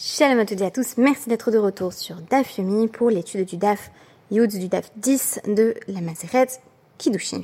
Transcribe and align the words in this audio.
Shalom 0.00 0.38
à 0.38 0.46
toutes 0.46 0.60
et 0.60 0.64
à 0.64 0.70
tous, 0.70 0.96
merci 0.96 1.28
d'être 1.28 1.50
de 1.50 1.58
retour 1.58 1.92
sur 1.92 2.20
DAF 2.20 2.56
Yomi 2.56 2.86
pour 2.86 3.10
l'étude 3.10 3.44
du 3.44 3.56
DAF 3.56 3.90
Yud 4.30 4.48
du 4.48 4.68
DAF 4.68 4.92
10 4.94 5.40
de 5.48 5.74
la 5.88 6.00
Maseret 6.00 6.46
Kiddushin. 6.98 7.42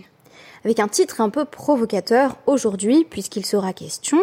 Avec 0.65 0.79
un 0.79 0.87
titre 0.87 1.21
un 1.21 1.31
peu 1.31 1.47
provocateur 1.47 2.37
aujourd'hui 2.47 3.05
puisqu'il 3.11 3.45
sera 3.45 3.73
question 3.73 4.23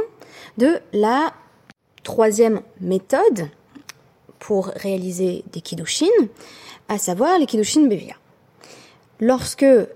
de 0.58 0.80
la 0.94 1.34
troisième 2.04 2.62
méthode 2.80 3.50
pour 4.40 4.68
réaliser 4.68 5.44
des 5.52 5.60
Kiddushin, 5.60 6.06
à 6.88 6.98
savoir 6.98 7.38
les 7.38 7.46
Kiddushin 7.46 7.88
Bevia. 7.88 8.16
Lorsque 9.20 9.64
euh, 9.64 9.88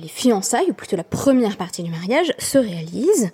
les 0.00 0.08
fiançailles, 0.08 0.70
ou 0.70 0.74
plutôt 0.74 0.96
la 0.96 1.04
première 1.04 1.56
partie 1.56 1.84
du 1.84 1.90
mariage, 1.90 2.32
se 2.38 2.58
réalisent 2.58 3.30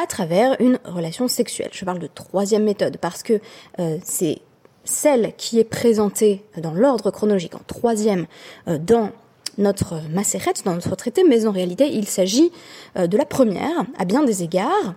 à 0.00 0.06
travers 0.06 0.56
une 0.60 0.78
relation 0.84 1.28
sexuelle. 1.28 1.70
Je 1.72 1.84
parle 1.84 1.98
de 1.98 2.06
troisième 2.06 2.64
méthode 2.64 2.96
parce 2.98 3.22
que 3.22 3.34
euh, 3.78 3.98
c'est 4.02 4.38
celle 4.84 5.34
qui 5.36 5.58
est 5.58 5.64
présentée 5.64 6.42
dans 6.56 6.72
l'ordre 6.72 7.10
chronologique 7.10 7.54
en 7.54 7.60
troisième 7.66 8.26
euh, 8.66 8.78
dans 8.78 9.10
notre 9.58 10.00
macérette, 10.10 10.62
dans 10.64 10.72
notre 10.72 10.96
traité, 10.96 11.22
mais 11.28 11.46
en 11.46 11.50
réalité, 11.50 11.90
il 11.92 12.06
s'agit 12.06 12.50
euh, 12.96 13.06
de 13.06 13.18
la 13.18 13.26
première, 13.26 13.84
à 13.98 14.06
bien 14.06 14.22
des 14.22 14.42
égards, 14.42 14.94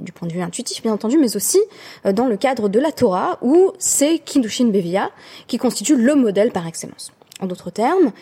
du 0.00 0.12
point 0.12 0.26
de 0.26 0.32
vue 0.32 0.40
intuitif, 0.40 0.82
bien 0.82 0.94
entendu, 0.94 1.18
mais 1.18 1.36
aussi 1.36 1.58
dans 2.04 2.26
le 2.26 2.38
cadre 2.38 2.70
de 2.70 2.78
la 2.78 2.92
Torah, 2.92 3.38
où 3.42 3.72
c'est 3.78 4.18
Kiddushin 4.20 4.68
Bevia 4.68 5.10
qui 5.46 5.58
constitue 5.58 5.96
le 5.96 6.14
modèle 6.14 6.52
par 6.52 6.66
excellence. 6.66 7.12
En 7.40 7.46
d'autres 7.46 7.70
termes, 7.70 8.12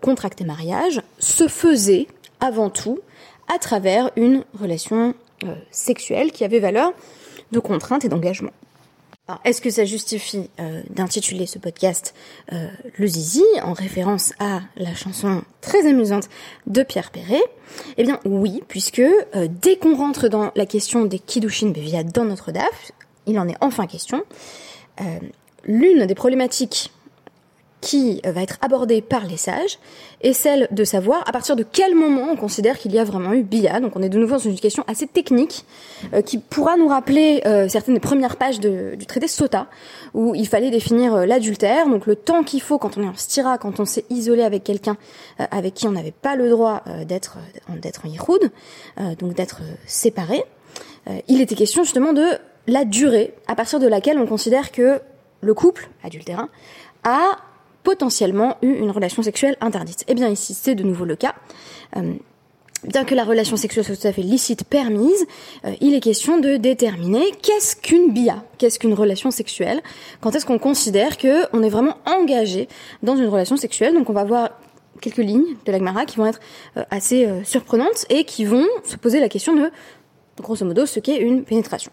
contracter 0.00 0.44
mariage 0.44 1.02
se 1.18 1.48
faisait 1.48 2.06
avant 2.40 2.70
tout 2.70 3.00
à 3.52 3.58
travers 3.58 4.10
une 4.16 4.44
relation 4.60 5.14
euh, 5.44 5.54
sexuelle 5.70 6.32
qui 6.32 6.44
avait 6.44 6.60
valeur 6.60 6.92
de 7.52 7.58
contrainte 7.58 8.04
et 8.04 8.08
d'engagement. 8.08 8.52
Est-ce 9.44 9.62
que 9.62 9.70
ça 9.70 9.84
justifie 9.84 10.50
euh, 10.60 10.82
d'intituler 10.90 11.46
ce 11.46 11.58
podcast 11.58 12.14
euh, 12.52 12.66
Le 12.98 13.06
Zizi 13.06 13.44
en 13.62 13.72
référence 13.72 14.34
à 14.38 14.60
la 14.76 14.94
chanson 14.94 15.42
très 15.60 15.86
amusante 15.86 16.28
de 16.66 16.82
Pierre 16.82 17.10
Perret? 17.10 17.42
Eh 17.96 18.02
bien 18.02 18.20
oui, 18.24 18.62
puisque 18.68 19.02
dès 19.62 19.76
qu'on 19.76 19.96
rentre 19.96 20.28
dans 20.28 20.50
la 20.54 20.66
question 20.66 21.04
des 21.04 21.18
Kiddushin 21.18 21.70
Bevia 21.70 22.02
dans 22.02 22.24
notre 22.24 22.52
DAF, 22.52 22.92
il 23.26 23.38
en 23.38 23.48
est 23.48 23.56
enfin 23.60 23.86
question. 23.86 24.24
L'une 25.64 26.04
des 26.04 26.14
problématiques 26.14 26.90
qui 27.82 28.22
va 28.24 28.42
être 28.42 28.56
abordée 28.62 29.02
par 29.02 29.26
les 29.26 29.36
sages 29.36 29.78
est 30.22 30.32
celle 30.32 30.68
de 30.70 30.84
savoir 30.84 31.28
à 31.28 31.32
partir 31.32 31.56
de 31.56 31.64
quel 31.64 31.96
moment 31.96 32.28
on 32.30 32.36
considère 32.36 32.78
qu'il 32.78 32.92
y 32.92 32.98
a 32.98 33.04
vraiment 33.04 33.32
eu 33.32 33.42
bia. 33.42 33.80
Donc 33.80 33.96
on 33.96 34.02
est 34.02 34.08
de 34.08 34.18
nouveau 34.18 34.36
dans 34.36 34.38
une 34.38 34.58
question 34.58 34.84
assez 34.86 35.08
technique 35.08 35.66
euh, 36.14 36.22
qui 36.22 36.38
pourra 36.38 36.76
nous 36.76 36.86
rappeler 36.86 37.42
euh, 37.44 37.68
certaines 37.68 37.94
des 37.94 38.00
premières 38.00 38.36
pages 38.36 38.60
du 38.60 39.04
traité 39.06 39.26
Sota 39.26 39.66
où 40.14 40.34
il 40.36 40.46
fallait 40.46 40.70
définir 40.70 41.14
euh, 41.14 41.26
l'adultère, 41.26 41.88
donc 41.88 42.06
le 42.06 42.14
temps 42.14 42.44
qu'il 42.44 42.62
faut 42.62 42.78
quand 42.78 42.96
on 42.96 43.02
est 43.02 43.08
en 43.08 43.16
stira, 43.16 43.58
quand 43.58 43.80
on 43.80 43.84
s'est 43.84 44.04
isolé 44.10 44.44
avec 44.44 44.62
quelqu'un 44.62 44.96
avec 45.50 45.74
qui 45.74 45.88
on 45.88 45.92
n'avait 45.92 46.12
pas 46.12 46.36
le 46.36 46.48
droit 46.48 46.82
d'être 47.06 47.38
d'être 47.80 48.06
en 48.06 48.08
yichoud, 48.08 48.50
donc 49.18 49.34
d'être 49.34 49.60
séparé. 49.86 50.44
il 51.26 51.40
était 51.40 51.56
question 51.56 51.82
justement 51.82 52.12
de 52.12 52.26
la 52.68 52.84
durée 52.84 53.34
à 53.48 53.56
partir 53.56 53.80
de 53.80 53.88
laquelle 53.88 54.18
on 54.18 54.26
considère 54.26 54.70
que 54.70 55.00
le 55.40 55.54
couple 55.54 55.88
adultérin 56.04 56.48
a 57.04 57.38
potentiellement 57.82 58.56
eu 58.62 58.72
une 58.72 58.90
relation 58.90 59.22
sexuelle 59.22 59.56
interdite. 59.60 60.04
Eh 60.08 60.14
bien 60.14 60.28
ici, 60.28 60.54
c'est 60.54 60.74
de 60.74 60.82
nouveau 60.82 61.04
le 61.04 61.16
cas. 61.16 61.34
Euh, 61.96 62.14
bien 62.84 63.04
que 63.04 63.14
la 63.14 63.24
relation 63.24 63.56
sexuelle 63.56 63.84
soit 63.84 63.96
tout 63.96 64.06
à 64.06 64.12
fait 64.12 64.22
licite, 64.22 64.64
permise, 64.64 65.26
euh, 65.64 65.74
il 65.80 65.94
est 65.94 66.00
question 66.00 66.38
de 66.38 66.56
déterminer 66.56 67.30
qu'est-ce 67.42 67.76
qu'une 67.76 68.12
bia, 68.12 68.44
qu'est-ce 68.58 68.78
qu'une 68.78 68.94
relation 68.94 69.30
sexuelle, 69.30 69.80
quand 70.20 70.34
est-ce 70.34 70.46
qu'on 70.46 70.58
considère 70.58 71.18
qu'on 71.18 71.62
est 71.62 71.68
vraiment 71.68 71.96
engagé 72.06 72.68
dans 73.02 73.16
une 73.16 73.28
relation 73.28 73.56
sexuelle. 73.56 73.94
Donc 73.94 74.10
on 74.10 74.12
va 74.12 74.24
voir 74.24 74.50
quelques 75.00 75.18
lignes 75.18 75.56
de 75.64 75.72
l'Agmara 75.72 76.04
qui 76.04 76.16
vont 76.16 76.26
être 76.26 76.40
euh, 76.76 76.84
assez 76.90 77.28
surprenantes 77.44 78.06
et 78.10 78.24
qui 78.24 78.44
vont 78.44 78.66
se 78.84 78.96
poser 78.96 79.20
la 79.20 79.28
question 79.28 79.54
de, 79.54 79.70
grosso 80.40 80.64
modo, 80.64 80.86
ce 80.86 81.00
qu'est 81.00 81.18
une 81.18 81.44
pénétration. 81.44 81.92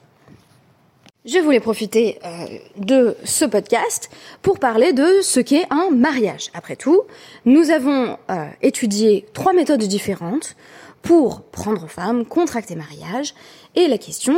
Je 1.31 1.37
voulais 1.37 1.59
profiter 1.59 2.17
euh, 2.25 2.45
de 2.77 3.15
ce 3.23 3.45
podcast 3.45 4.09
pour 4.41 4.57
parler 4.57 4.93
de 4.93 5.21
ce 5.21 5.39
qu'est 5.39 5.65
un 5.69 5.91
mariage. 5.91 6.49
Après 6.55 6.75
tout, 6.75 7.03
nous 7.45 7.69
avons 7.69 8.17
euh, 8.31 8.47
étudié 8.63 9.27
trois 9.33 9.53
méthodes 9.53 9.83
différentes 9.83 10.55
pour 11.03 11.41
prendre 11.41 11.87
femme, 11.87 12.25
contracter 12.25 12.75
mariage, 12.75 13.35
et 13.75 13.87
la 13.87 13.99
question, 13.99 14.35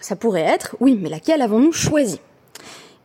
ça 0.00 0.16
pourrait 0.16 0.40
être, 0.40 0.76
oui, 0.80 0.98
mais 0.98 1.10
laquelle 1.10 1.42
avons-nous 1.42 1.72
choisi? 1.72 2.20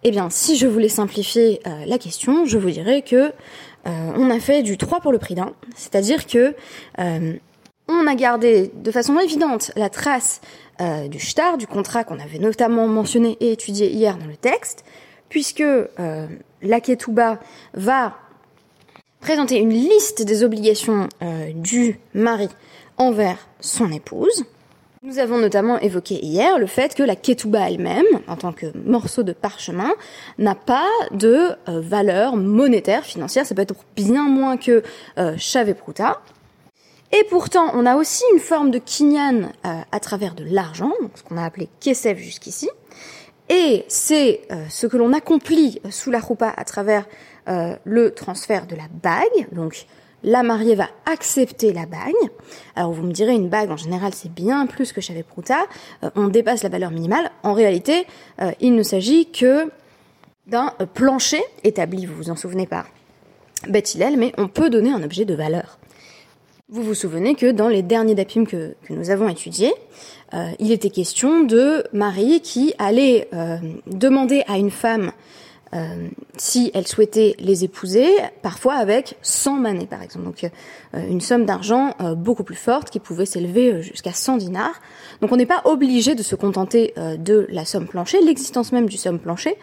Eh 0.04 0.12
bien, 0.12 0.30
si 0.30 0.56
je 0.56 0.68
voulais 0.68 0.88
simplifier 0.88 1.60
euh, 1.68 1.84
la 1.88 1.98
question, 1.98 2.46
je 2.46 2.58
vous 2.58 2.70
dirais 2.70 3.02
que 3.02 3.34
on 3.86 4.30
a 4.30 4.40
fait 4.40 4.62
du 4.62 4.78
3 4.78 5.00
pour 5.00 5.12
le 5.12 5.18
prix 5.18 5.36
d'un, 5.36 5.54
c'est-à-dire 5.74 6.28
que 6.28 6.54
on 7.90 8.08
a 8.08 8.16
gardé 8.16 8.72
de 8.74 8.92
façon 8.92 9.20
évidente 9.20 9.72
la 9.76 9.90
trace 9.90 10.42
euh, 10.80 11.08
du 11.08 11.20
shtar, 11.20 11.58
du 11.58 11.68
contrat 11.68 12.04
qu'on 12.04 12.20
avait 12.20 12.40
notamment 12.40 12.88
mentionné 12.88 13.36
et 13.42 13.52
étudié 13.52 13.90
hier 13.90 14.18
dans 14.18 14.28
le 14.28 14.38
texte, 14.38 14.86
puisque 15.28 15.62
euh, 15.62 16.28
la 16.62 16.80
Ketouba 16.80 17.40
va 17.74 18.16
présenter 19.20 19.58
une 19.58 19.72
liste 19.72 20.24
des 20.24 20.44
obligations 20.44 21.10
euh, 21.22 21.52
du 21.54 22.00
mari 22.14 22.48
envers 22.98 23.48
son 23.60 23.92
épouse. 23.92 24.46
Nous 25.02 25.18
avons 25.18 25.38
notamment 25.38 25.80
évoqué 25.80 26.16
hier 26.16 26.60
le 26.60 26.68
fait 26.68 26.94
que 26.94 27.04
la 27.04 27.16
ketouba 27.16 27.70
elle-même, 27.70 28.06
en 28.28 28.36
tant 28.36 28.52
que 28.52 28.66
morceau 28.86 29.24
de 29.24 29.32
parchemin, 29.32 29.94
n'a 30.38 30.56
pas 30.56 30.90
de 31.12 31.56
valeur 31.68 32.36
monétaire, 32.36 33.06
financière. 33.06 33.46
Ça 33.46 33.56
peut 33.56 33.62
être 33.62 33.76
bien 33.96 34.24
moins 34.24 34.58
que 34.58 34.84
euh, 35.18 35.74
Pruta. 35.78 36.20
Et 37.12 37.24
pourtant, 37.30 37.72
on 37.74 37.86
a 37.86 37.96
aussi 37.96 38.24
une 38.34 38.40
forme 38.40 38.70
de 38.70 38.78
kinyan 38.78 39.52
euh, 39.66 39.82
à 39.92 40.00
travers 40.00 40.36
de 40.36 40.44
l'argent, 40.44 40.94
ce 41.16 41.24
qu'on 41.24 41.38
a 41.38 41.44
appelé 41.44 41.68
kesef 41.80 42.20
jusqu'ici. 42.20 42.70
Et 43.50 43.84
c'est 43.88 44.42
euh, 44.52 44.64
ce 44.70 44.86
que 44.86 44.96
l'on 44.96 45.14
accomplit 45.14 45.82
sous 45.90 46.12
la 46.12 46.20
roupa 46.20 46.54
à 46.56 46.64
travers 46.66 47.08
euh, 47.48 47.76
le 47.84 48.14
transfert 48.14 48.68
de 48.68 48.76
la 48.76 48.88
bague. 49.02 49.52
Donc, 49.52 49.88
la 50.22 50.44
mariée 50.44 50.76
va 50.76 50.88
accepter 51.06 51.74
la 51.74 51.88
bague. 51.88 52.14
Alors, 52.76 52.92
vous 52.92 53.02
me 53.02 53.12
direz, 53.12 53.34
une 53.34 53.50
bague, 53.50 53.72
en 53.72 53.78
général, 53.78 54.14
c'est 54.14 54.32
bien 54.32 54.68
plus 54.68 54.94
que 54.94 55.02
Chavé 55.02 55.24
Prouta. 55.24 55.66
on 56.16 56.28
dépasse 56.28 56.62
la 56.62 56.70
valeur 56.70 56.92
minimale. 56.92 57.32
En 57.42 57.54
réalité, 57.54 58.06
il 58.60 58.76
ne 58.76 58.84
s'agit 58.84 59.32
que 59.32 59.72
d'un 60.46 60.74
plancher 60.94 61.42
établi, 61.64 62.06
vous 62.06 62.16
vous 62.16 62.30
en 62.30 62.36
souvenez 62.36 62.68
pas, 62.68 62.86
Beth 63.70 63.96
mais 64.18 64.34
on 64.38 64.50
peut 64.50 64.70
donner 64.70 64.92
un 64.92 65.02
objet 65.04 65.24
de 65.24 65.36
valeur. 65.36 65.79
Vous 66.72 66.84
vous 66.84 66.94
souvenez 66.94 67.34
que 67.34 67.52
dans 67.52 67.68
les 67.68 67.82
derniers 67.82 68.14
dapim 68.14 68.46
que, 68.46 68.76
nous 68.92 69.10
avons 69.10 69.28
étudiés, 69.28 69.74
euh, 70.36 70.52
il 70.60 70.72
était 70.72 70.92
question 70.92 71.44
de 71.44 71.84
Marie 71.94 72.42
qui 72.42 72.76
allait 72.78 73.28
euh, 73.34 73.58
demander 73.88 74.44
à 74.48 74.60
une 74.60 74.70
femme 74.70 75.12
euh, 75.74 76.08
si 76.38 76.70
elle 76.76 76.86
souhaitait 76.86 77.36
les 77.40 77.64
épouser, 77.64 78.08
parfois 78.44 78.76
avec 78.76 79.18
100 79.24 79.54
manées 79.54 79.88
par 79.88 80.04
exemple, 80.04 80.26
donc 80.26 80.48
une 80.94 81.22
somme 81.22 81.46
d'argent 81.46 81.96
beaucoup 82.16 82.44
plus 82.44 82.56
forte 82.56 82.92
qui 82.92 83.00
pouvait 83.00 83.26
s'élever 83.26 83.82
jusqu'à 83.82 84.14
100 84.14 84.38
dinars. 84.38 84.80
Donc 85.22 85.32
on 85.32 85.38
n'est 85.38 85.48
pas 85.48 85.62
obligé 85.66 86.14
de 86.14 86.22
se 86.22 86.36
contenter 86.36 86.94
de 87.18 87.48
la 87.50 87.66
somme 87.66 87.88
planchée, 87.88 88.22
l'existence 88.22 88.72
même 88.72 88.88
du 88.88 88.98
somme 88.98 89.18
plancher 89.18 89.58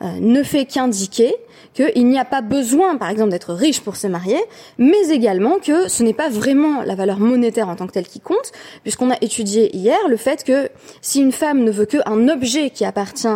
ne 0.00 0.42
fait 0.42 0.64
qu'indiquer 0.64 1.34
qu'il 1.74 2.08
n'y 2.08 2.18
a 2.18 2.24
pas 2.24 2.40
besoin, 2.40 2.96
par 2.96 3.08
exemple, 3.08 3.30
d'être 3.30 3.54
riche 3.54 3.80
pour 3.80 3.96
se 3.96 4.06
marier, 4.06 4.40
mais 4.78 5.08
également 5.10 5.58
que 5.58 5.88
ce 5.88 6.02
n'est 6.02 6.14
pas 6.14 6.28
vraiment 6.28 6.82
la 6.82 6.94
valeur 6.94 7.18
monétaire 7.18 7.68
en 7.68 7.76
tant 7.76 7.86
que 7.86 7.92
telle 7.92 8.06
qui 8.06 8.20
compte, 8.20 8.52
puisqu'on 8.82 9.10
a 9.10 9.16
étudié 9.20 9.74
hier 9.76 9.98
le 10.08 10.16
fait 10.16 10.44
que 10.44 10.68
si 11.00 11.20
une 11.20 11.32
femme 11.32 11.62
ne 11.62 11.70
veut 11.70 11.86
qu'un 11.86 12.28
objet 12.28 12.70
qui 12.70 12.84
appartient 12.84 13.28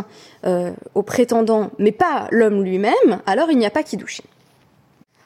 euh, 0.47 0.73
au 0.95 1.03
prétendant, 1.03 1.71
mais 1.79 1.93
pas 1.93 2.27
l'homme 2.31 2.65
lui-même, 2.65 3.21
alors 3.27 3.51
il 3.51 3.59
n'y 3.59 3.67
a 3.67 3.71
pas 3.71 3.83
qui 3.83 3.97
douche. 3.97 4.21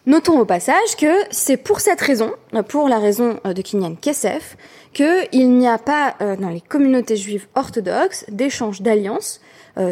Notons 0.06 0.38
au 0.38 0.44
passage 0.44 0.96
que 0.98 1.12
c'est 1.30 1.58
pour 1.58 1.80
cette 1.80 2.00
raison, 2.00 2.32
pour 2.68 2.88
la 2.88 2.98
raison 2.98 3.40
euh, 3.46 3.52
de 3.52 3.62
Kinyan 3.62 3.94
Kesef, 3.94 4.56
qu'il 4.92 5.50
n'y 5.50 5.68
a 5.68 5.78
pas 5.78 6.14
euh, 6.20 6.36
dans 6.36 6.48
les 6.48 6.62
communautés 6.62 7.16
juives 7.16 7.46
orthodoxes 7.54 8.24
d'échange 8.28 8.82
d'alliances 8.82 9.40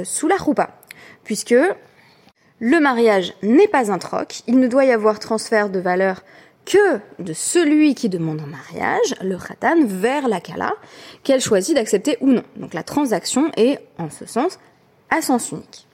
sous 0.02 0.26
la 0.26 0.34
roupa, 0.34 0.70
puisque 1.26 1.54
le 2.60 2.80
mariage 2.80 3.34
n'est 3.42 3.68
pas 3.68 3.92
un 3.92 3.98
troc, 3.98 4.42
il 4.46 4.58
ne 4.58 4.68
doit 4.68 4.86
y 4.86 4.92
avoir 4.92 5.18
transfert 5.18 5.68
de 5.68 5.80
valeur 5.80 6.22
que 6.64 7.00
de 7.18 7.32
celui 7.32 7.94
qui 7.94 8.08
demande 8.08 8.40
un 8.40 8.46
mariage, 8.46 9.14
le 9.22 9.36
khatan, 9.36 9.84
vers 9.84 10.28
la 10.28 10.40
kala, 10.40 10.72
qu'elle 11.22 11.40
choisit 11.40 11.74
d'accepter 11.74 12.16
ou 12.20 12.28
non. 12.32 12.42
Donc 12.56 12.74
la 12.74 12.82
transaction 12.82 13.50
est, 13.56 13.80
en 13.98 14.08
ce 14.08 14.24
sens, 14.24 14.58
à 15.10 15.20
sens 15.20 15.50
unique. 15.50 15.86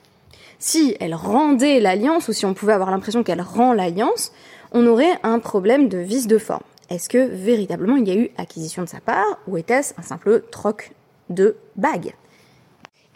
Si 0.58 0.96
elle 1.00 1.14
rendait 1.14 1.80
l'alliance, 1.80 2.28
ou 2.28 2.32
si 2.32 2.46
on 2.46 2.54
pouvait 2.54 2.74
avoir 2.74 2.90
l'impression 2.90 3.22
qu'elle 3.22 3.42
rend 3.42 3.72
l'alliance, 3.72 4.32
on 4.70 4.86
aurait 4.86 5.18
un 5.22 5.40
problème 5.40 5.88
de 5.88 5.98
vice 5.98 6.26
de 6.26 6.38
forme. 6.38 6.62
Est-ce 6.88 7.08
que 7.08 7.26
véritablement 7.26 7.96
il 7.96 8.06
y 8.06 8.10
a 8.10 8.16
eu 8.16 8.30
acquisition 8.36 8.82
de 8.82 8.88
sa 8.88 9.00
part, 9.00 9.38
ou 9.46 9.56
était-ce 9.56 9.94
un 9.98 10.02
simple 10.02 10.42
troc 10.50 10.92
de 11.30 11.56
bague? 11.76 12.14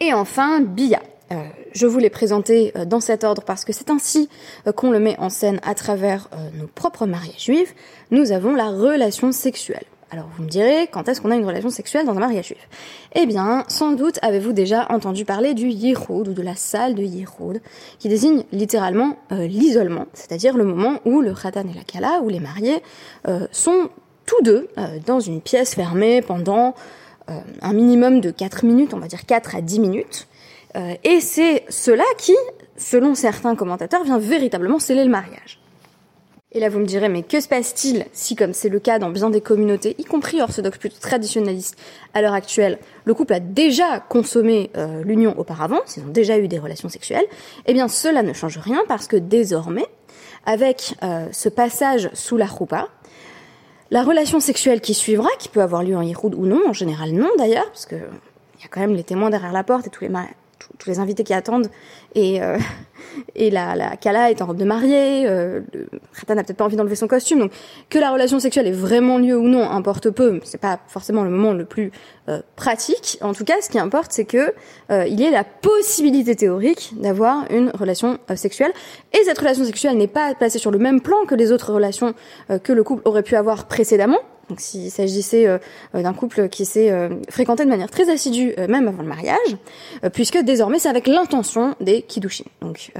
Et 0.00 0.12
enfin, 0.12 0.60
Bia. 0.60 1.00
Je 1.73 1.87
vous 1.87 1.99
l'ai 1.99 2.11
présenté 2.11 2.73
dans 2.87 3.00
cet 3.00 3.25
ordre 3.25 3.43
parce 3.43 3.64
que 3.64 3.73
c'est 3.73 3.90
ainsi 3.90 4.28
qu'on 4.76 4.90
le 4.90 5.00
met 5.00 5.19
en 5.19 5.28
scène 5.28 5.61
à 5.62 5.75
travers 5.75 6.31
nos 6.55 6.67
propres 6.69 7.06
mariages 7.06 7.44
juifs. 7.44 7.75
Nous 8.11 8.32
avons 8.32 8.55
la 8.55 8.70
relation 8.70 9.32
sexuelle. 9.32 9.84
Alors 10.12 10.28
vous 10.37 10.44
me 10.44 10.49
direz, 10.49 10.87
quand 10.87 11.08
est-ce 11.08 11.20
qu'on 11.20 11.32
a 11.32 11.34
une 11.34 11.44
relation 11.44 11.69
sexuelle 11.69 12.06
dans 12.06 12.12
un 12.12 12.20
mariage 12.20 12.46
juif? 12.46 12.69
Eh 13.17 13.26
bien, 13.26 13.64
sans 13.67 13.93
doute 13.93 14.20
avez-vous 14.23 14.52
déjà 14.52 14.87
entendu 14.90 15.25
parler 15.25 15.52
du 15.52 15.69
yiroud 15.69 16.28
ou 16.28 16.32
de 16.32 16.43
la 16.43 16.55
salle 16.55 16.94
de 16.94 17.02
yiroud, 17.02 17.61
qui 17.99 18.08
désigne 18.08 18.44
littéralement 18.52 19.17
euh, 19.32 19.49
l'isolement, 19.49 20.06
c'est-à-dire 20.12 20.56
le 20.56 20.62
moment 20.62 21.00
où 21.05 21.23
le 21.23 21.34
khatan 21.34 21.62
et 21.62 21.75
la 21.75 21.82
kala, 21.82 22.20
où 22.23 22.28
les 22.28 22.38
mariés, 22.38 22.82
euh, 23.26 23.49
sont 23.50 23.90
tous 24.26 24.40
deux 24.43 24.69
euh, 24.78 24.99
dans 25.05 25.19
une 25.19 25.40
pièce 25.40 25.75
fermée 25.75 26.23
pendant 26.23 26.75
un 27.61 27.73
minimum 27.73 28.20
de 28.20 28.31
4 28.31 28.64
minutes, 28.64 28.94
on 28.94 29.00
va 29.00 29.08
dire 29.08 29.26
4 29.26 29.56
à 29.56 29.61
10 29.61 29.81
minutes. 29.81 30.28
Et 31.05 31.20
c'est 31.20 31.64
cela 31.69 32.05
qui, 32.19 32.37
selon 32.76 33.14
certains 33.14 33.56
commentateurs, 33.56 34.05
vient 34.05 34.19
véritablement 34.19 34.78
sceller 34.78 35.05
le 35.05 35.11
mariage. 35.11 35.61
Et 36.56 36.61
là, 36.61 36.70
vous 36.70 36.78
me 36.78 36.87
direz, 36.87 37.11
mais 37.11 37.23
que 37.23 37.38
se 37.38 37.49
passe-t-il 37.49 38.06
si, 38.14 38.34
comme 38.34 38.55
c'est 38.55 38.70
le 38.70 38.78
cas 38.78 38.99
dans 38.99 39.11
bien 39.11 39.28
des 39.28 39.43
communautés, 39.43 39.94
y 39.99 40.05
compris 40.05 40.40
orthodoxes 40.40 40.78
plutôt 40.78 40.99
traditionnalistes, 40.99 41.76
à 42.14 42.23
l'heure 42.23 42.32
actuelle, 42.32 42.78
le 43.05 43.12
couple 43.12 43.34
a 43.34 43.40
déjà 43.40 44.00
consommé 44.00 44.70
euh, 44.76 45.02
l'union 45.02 45.38
auparavant, 45.38 45.81
s'ils 45.84 46.05
ont 46.05 46.08
déjà 46.08 46.38
eu 46.38 46.49
des 46.49 46.58
relations 46.58 46.88
sexuelles 46.88 47.26
Eh 47.67 47.75
bien, 47.75 47.88
cela 47.88 48.23
ne 48.23 48.32
change 48.32 48.56
rien 48.56 48.82
parce 48.88 49.06
que 49.06 49.17
désormais, 49.17 49.87
avec 50.46 50.94
euh, 51.02 51.26
ce 51.31 51.50
passage 51.50 52.08
sous 52.14 52.38
la 52.38 52.46
roupa, 52.46 52.88
la 53.90 54.02
relation 54.02 54.40
sexuelle 54.40 54.81
qui 54.81 54.94
suivra, 54.94 55.28
qui 55.38 55.50
peut 55.50 55.61
avoir 55.61 55.82
lieu 55.82 55.94
en 55.96 56.00
Yiroud 56.00 56.34
ou 56.34 56.46
non, 56.46 56.62
en 56.69 56.73
général 56.73 57.11
non 57.11 57.28
d'ailleurs, 57.37 57.67
parce 57.67 57.84
que 57.84 57.96
il 57.96 58.62
y 58.62 58.64
a 58.64 58.69
quand 58.70 58.81
même 58.81 58.94
les 58.94 59.05
témoins 59.05 59.28
derrière 59.28 59.52
la 59.52 59.62
porte 59.62 59.87
et 59.88 59.90
tous 59.90 60.05
les, 60.05 60.11
tous 60.78 60.88
les 60.88 60.98
invités 60.98 61.24
qui 61.24 61.34
attendent 61.34 61.70
et 62.14 62.42
euh, 62.42 62.58
et 63.34 63.50
la, 63.50 63.74
la 63.76 63.96
Kala 63.96 64.30
est 64.30 64.42
en 64.42 64.46
robe 64.46 64.56
de 64.56 64.64
mariée, 64.64 65.26
euh, 65.26 65.60
Khatan 66.18 66.34
n'a 66.34 66.44
peut-être 66.44 66.56
pas 66.56 66.64
envie 66.64 66.76
d'enlever 66.76 66.96
son 66.96 67.08
costume, 67.08 67.38
donc 67.38 67.52
que 67.90 67.98
la 67.98 68.10
relation 68.10 68.38
sexuelle 68.38 68.66
ait 68.66 68.72
vraiment 68.72 69.18
lieu 69.18 69.36
ou 69.36 69.48
non 69.48 69.68
importe 69.68 70.10
peu, 70.10 70.40
c'est 70.44 70.60
pas 70.60 70.78
forcément 70.88 71.24
le 71.24 71.30
moment 71.30 71.52
le 71.52 71.64
plus 71.64 71.90
euh, 72.28 72.40
pratique. 72.56 73.18
En 73.20 73.32
tout 73.32 73.44
cas, 73.44 73.54
ce 73.60 73.68
qui 73.68 73.78
importe, 73.78 74.12
c'est 74.12 74.24
que 74.24 74.52
euh, 74.90 75.06
il 75.06 75.20
y 75.20 75.24
ait 75.24 75.30
la 75.30 75.44
possibilité 75.44 76.36
théorique 76.36 76.92
d'avoir 76.96 77.50
une 77.50 77.70
relation 77.70 78.18
sexuelle, 78.34 78.72
et 79.12 79.22
cette 79.24 79.38
relation 79.38 79.64
sexuelle 79.64 79.96
n'est 79.96 80.06
pas 80.06 80.34
placée 80.34 80.58
sur 80.58 80.70
le 80.70 80.78
même 80.78 81.00
plan 81.00 81.24
que 81.26 81.34
les 81.34 81.52
autres 81.52 81.72
relations 81.72 82.14
que 82.62 82.72
le 82.72 82.82
couple 82.82 83.02
aurait 83.04 83.22
pu 83.22 83.36
avoir 83.36 83.66
précédemment. 83.66 84.18
Donc 84.48 84.60
s'il 84.60 84.90
s'agissait 84.90 85.46
euh, 85.46 85.58
d'un 85.94 86.12
couple 86.12 86.48
qui 86.48 86.64
s'est 86.64 86.90
euh, 86.90 87.08
fréquenté 87.28 87.64
de 87.64 87.69
manière 87.69 87.90
très 87.90 88.10
assidue, 88.10 88.54
euh, 88.58 88.69
même 88.69 88.87
avant 88.88 89.02
le 89.02 89.08
mariage, 89.08 89.56
puisque 90.12 90.38
désormais 90.38 90.78
c'est 90.78 90.88
avec 90.88 91.06
l'intention 91.06 91.75
des 91.81 92.02
kiddushin. 92.02 92.44
Donc 92.60 92.93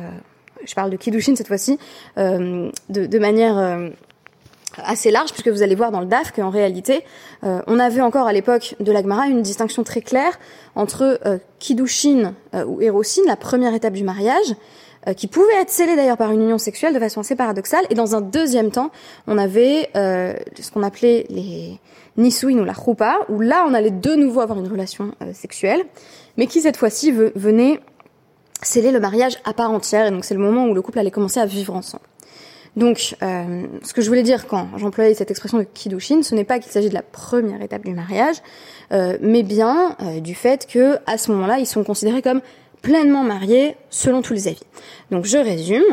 je 0.65 0.75
parle 0.75 0.91
de 0.91 0.97
kiddushin 0.97 1.37
cette 1.37 1.49
fois-ci 1.49 1.79
de, 2.17 3.19
manière 3.19 3.91
assez 4.79 5.11
large, 5.11 5.33
puisque 5.33 5.49
vous 5.49 5.63
allez 5.63 5.75
voir 5.75 5.91
dans 5.91 6.01
le 6.01 6.07
DAF 6.07 6.33
qu'en 6.33 6.51
réalité, 6.51 7.05
on 7.43 7.79
avait 7.79 8.01
encore 8.01 8.27
à 8.27 8.33
l'époque 8.33 8.75
de 8.81 8.91
l'Agmara 8.91 9.29
une 9.29 9.43
distinction 9.43 9.85
très 9.85 10.01
claire 10.01 10.39
entre 10.75 11.21
kiddushin 11.59 12.35
ou 12.67 12.81
érosine, 12.81 13.25
la 13.27 13.37
première 13.37 13.75
étape 13.75 13.95
du 13.95 14.05
mariage, 14.05 14.55
euh, 15.09 15.15
qui 15.15 15.27
pouvait 15.27 15.61
être 15.61 15.71
scellé 15.71 15.97
d'ailleurs 15.97 16.17
par 16.17 16.33
une 16.33 16.43
union 16.43 16.59
sexuelle 16.59 16.95
de 16.95 16.99
façon 16.99 17.21
assez 17.21 17.37
paradoxale. 17.37 17.85
Et 17.91 17.95
dans 17.95 18.17
un 18.17 18.21
deuxième 18.21 18.71
temps, 18.71 18.91
on 19.27 19.39
avait 19.39 19.91
euh, 19.97 20.35
ce 20.61 20.71
qu'on 20.71 20.83
appelait 20.83 21.27
les 21.31 21.79
nisuin 22.17 22.59
ou 22.59 22.65
la 22.65 22.75
choupa, 22.75 23.19
où 23.29 23.41
là 23.41 23.65
on 23.69 23.75
allait 23.75 23.91
de 23.91 24.15
nouveau 24.15 24.41
avoir 24.41 24.59
une 24.59 24.69
relation 24.69 25.13
euh, 25.23 25.33
sexuelle, 25.33 25.83
mais 26.37 26.47
qui 26.47 26.63
cette 26.63 26.77
fois-ci 26.77 27.13
venait 27.13 27.81
sceller 28.63 28.91
le 28.91 29.01
mariage 29.01 29.37
à 29.45 29.53
part 29.53 29.71
entière. 29.71 30.07
Et 30.07 30.11
donc 30.11 30.25
c'est 30.25 30.35
le 30.35 30.41
moment 30.41 30.67
où 30.67 30.75
le 30.75 30.83
couple 30.83 30.99
allait 30.99 31.11
commencer 31.11 31.41
à 31.41 31.47
vivre 31.47 31.75
ensemble. 31.75 32.05
Donc, 32.77 33.17
euh, 33.23 33.67
ce 33.83 33.95
que 33.95 34.03
je 34.03 34.09
voulais 34.09 34.23
dire 34.23 34.47
quand 34.47 34.69
j'employais 34.77 35.15
cette 35.15 35.31
expression 35.31 35.57
de 35.59 35.63
kiddushin, 35.63 36.23
ce 36.23 36.35
n'est 36.35 36.45
pas 36.45 36.59
qu'il 36.59 36.71
s'agit 36.71 36.91
de 36.91 36.95
la 36.95 37.03
première 37.03 37.63
étape 37.63 37.85
du 37.85 37.95
mariage, 37.95 38.37
euh, 38.93 39.17
mais 39.23 39.43
bien 39.43 39.97
euh, 40.03 40.21
du 40.21 40.35
fait 40.35 40.67
que 40.67 40.99
à 41.07 41.17
ce 41.17 41.33
moment-là, 41.33 41.59
ils 41.59 41.67
sont 41.67 41.85
considérés 41.85 42.21
comme 42.21 42.43
pleinement 42.83 43.23
mariés 43.23 43.77
selon 43.91 44.23
tous 44.23 44.33
les 44.33 44.49
avis. 44.49 44.63
Donc 45.11 45.25
je 45.25 45.39
résume. 45.39 45.85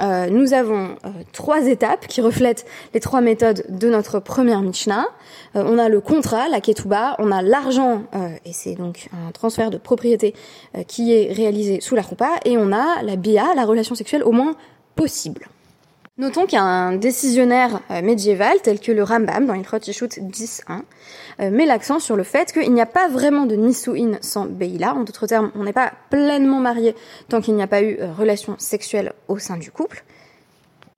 Euh, 0.00 0.28
nous 0.28 0.52
avons 0.52 0.90
euh, 1.04 1.08
trois 1.32 1.66
étapes 1.66 2.06
qui 2.06 2.20
reflètent 2.20 2.64
les 2.94 3.00
trois 3.00 3.20
méthodes 3.20 3.64
de 3.68 3.88
notre 3.88 4.20
première 4.20 4.62
Mishnah. 4.62 5.06
Euh, 5.56 5.64
on 5.66 5.76
a 5.76 5.88
le 5.88 6.00
contrat, 6.00 6.48
la 6.48 6.60
ketouba, 6.60 7.16
on 7.18 7.32
a 7.32 7.42
l'argent, 7.42 8.04
et 8.44 8.52
c'est 8.52 8.74
donc 8.74 9.08
un 9.12 9.32
transfert 9.32 9.70
de 9.70 9.78
propriété 9.78 10.34
qui 10.86 11.12
est 11.12 11.32
réalisé 11.32 11.80
sous 11.80 11.96
la 11.96 12.02
roupa, 12.02 12.30
et 12.44 12.56
on 12.56 12.72
a 12.72 13.02
la 13.02 13.16
bia, 13.16 13.54
la 13.56 13.64
relation 13.64 13.96
sexuelle 13.96 14.22
au 14.22 14.30
moins 14.30 14.54
possible. 14.94 15.48
Notons 16.18 16.46
qu'un 16.46 16.96
décisionnaire 16.96 17.80
euh, 17.92 18.02
médiéval 18.02 18.60
tel 18.60 18.80
que 18.80 18.90
le 18.90 19.04
Rambam 19.04 19.46
dans 19.46 19.54
Ilchot 19.54 19.78
Yishut 19.86 20.18
10.1 20.18 20.80
euh, 21.38 21.50
met 21.50 21.64
l'accent 21.64 22.00
sur 22.00 22.16
le 22.16 22.24
fait 22.24 22.52
qu'il 22.52 22.74
n'y 22.74 22.80
a 22.80 22.86
pas 22.86 23.06
vraiment 23.06 23.46
de 23.46 23.54
Nisuin 23.54 24.18
sans 24.20 24.46
Beila. 24.46 24.94
En 24.94 25.04
d'autres 25.04 25.28
termes, 25.28 25.52
on 25.54 25.62
n'est 25.62 25.72
pas 25.72 25.92
pleinement 26.10 26.58
marié 26.58 26.96
tant 27.28 27.40
qu'il 27.40 27.54
n'y 27.54 27.62
a 27.62 27.68
pas 27.68 27.82
eu 27.82 27.98
euh, 28.00 28.12
relation 28.12 28.56
sexuelle 28.58 29.12
au 29.28 29.38
sein 29.38 29.58
du 29.58 29.70
couple. 29.70 30.02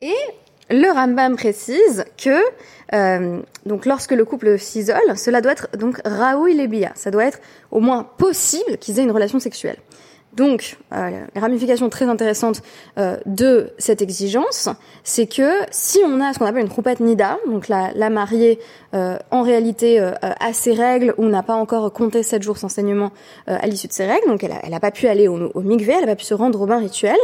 Et 0.01 0.17
le 0.71 0.91
Rambam 0.91 1.37
précise 1.37 2.07
que 2.17 2.41
donc 3.67 3.85
lorsque 3.85 4.13
le 4.13 4.25
couple 4.25 4.59
s'isole, 4.59 5.17
cela 5.17 5.43
doit 5.43 5.53
être 5.53 5.69
donc 5.77 6.01
Raoui 6.05 6.55
Lebia. 6.55 6.93
Ça 6.95 7.11
doit 7.11 7.27
être 7.27 7.41
au 7.71 7.81
moins 7.81 8.05
possible 8.05 8.79
qu'ils 8.79 8.99
aient 8.99 9.05
une 9.05 9.11
relation 9.11 9.39
sexuelle. 9.39 9.77
Donc, 10.35 10.77
euh, 10.93 11.25
ramification 11.35 11.89
très 11.89 12.05
intéressante 12.05 12.63
euh, 12.99 13.17
de 13.27 13.73
cette 13.79 14.01
exigence, 14.01 14.69
c'est 15.03 15.27
que 15.27 15.51
si 15.71 15.99
on 16.05 16.21
a 16.21 16.33
ce 16.33 16.39
qu'on 16.39 16.47
appelle 16.47 16.63
une 16.63 16.69
troupette 16.69 17.01
nida, 17.01 17.39
donc 17.49 17.67
la, 17.67 17.91
la 17.95 18.11
mariée 18.11 18.61
euh, 18.95 19.19
en 19.33 19.43
réalité 19.43 19.99
a 20.01 20.53
ses 20.53 20.73
règles 20.73 21.15
ou 21.19 21.25
n'a 21.25 21.43
pas 21.43 21.55
encore 21.55 21.93
compté 21.93 22.23
sept 22.23 22.43
jours 22.43 22.57
d'enseignement 22.61 23.11
à 23.47 23.67
l'issue 23.67 23.89
de 23.89 23.93
ses 23.93 24.07
règles, 24.07 24.29
donc 24.29 24.45
elle 24.45 24.71
n'a 24.71 24.81
pas 24.81 24.91
pu 24.91 25.09
aller 25.09 25.27
au, 25.27 25.51
au 25.53 25.61
mikvé, 25.63 25.95
elle 25.95 26.01
n'a 26.01 26.07
pas 26.07 26.17
pu 26.17 26.25
se 26.25 26.35
rendre 26.35 26.61
au 26.61 26.67
bain 26.67 26.79
rituel, 26.79 27.17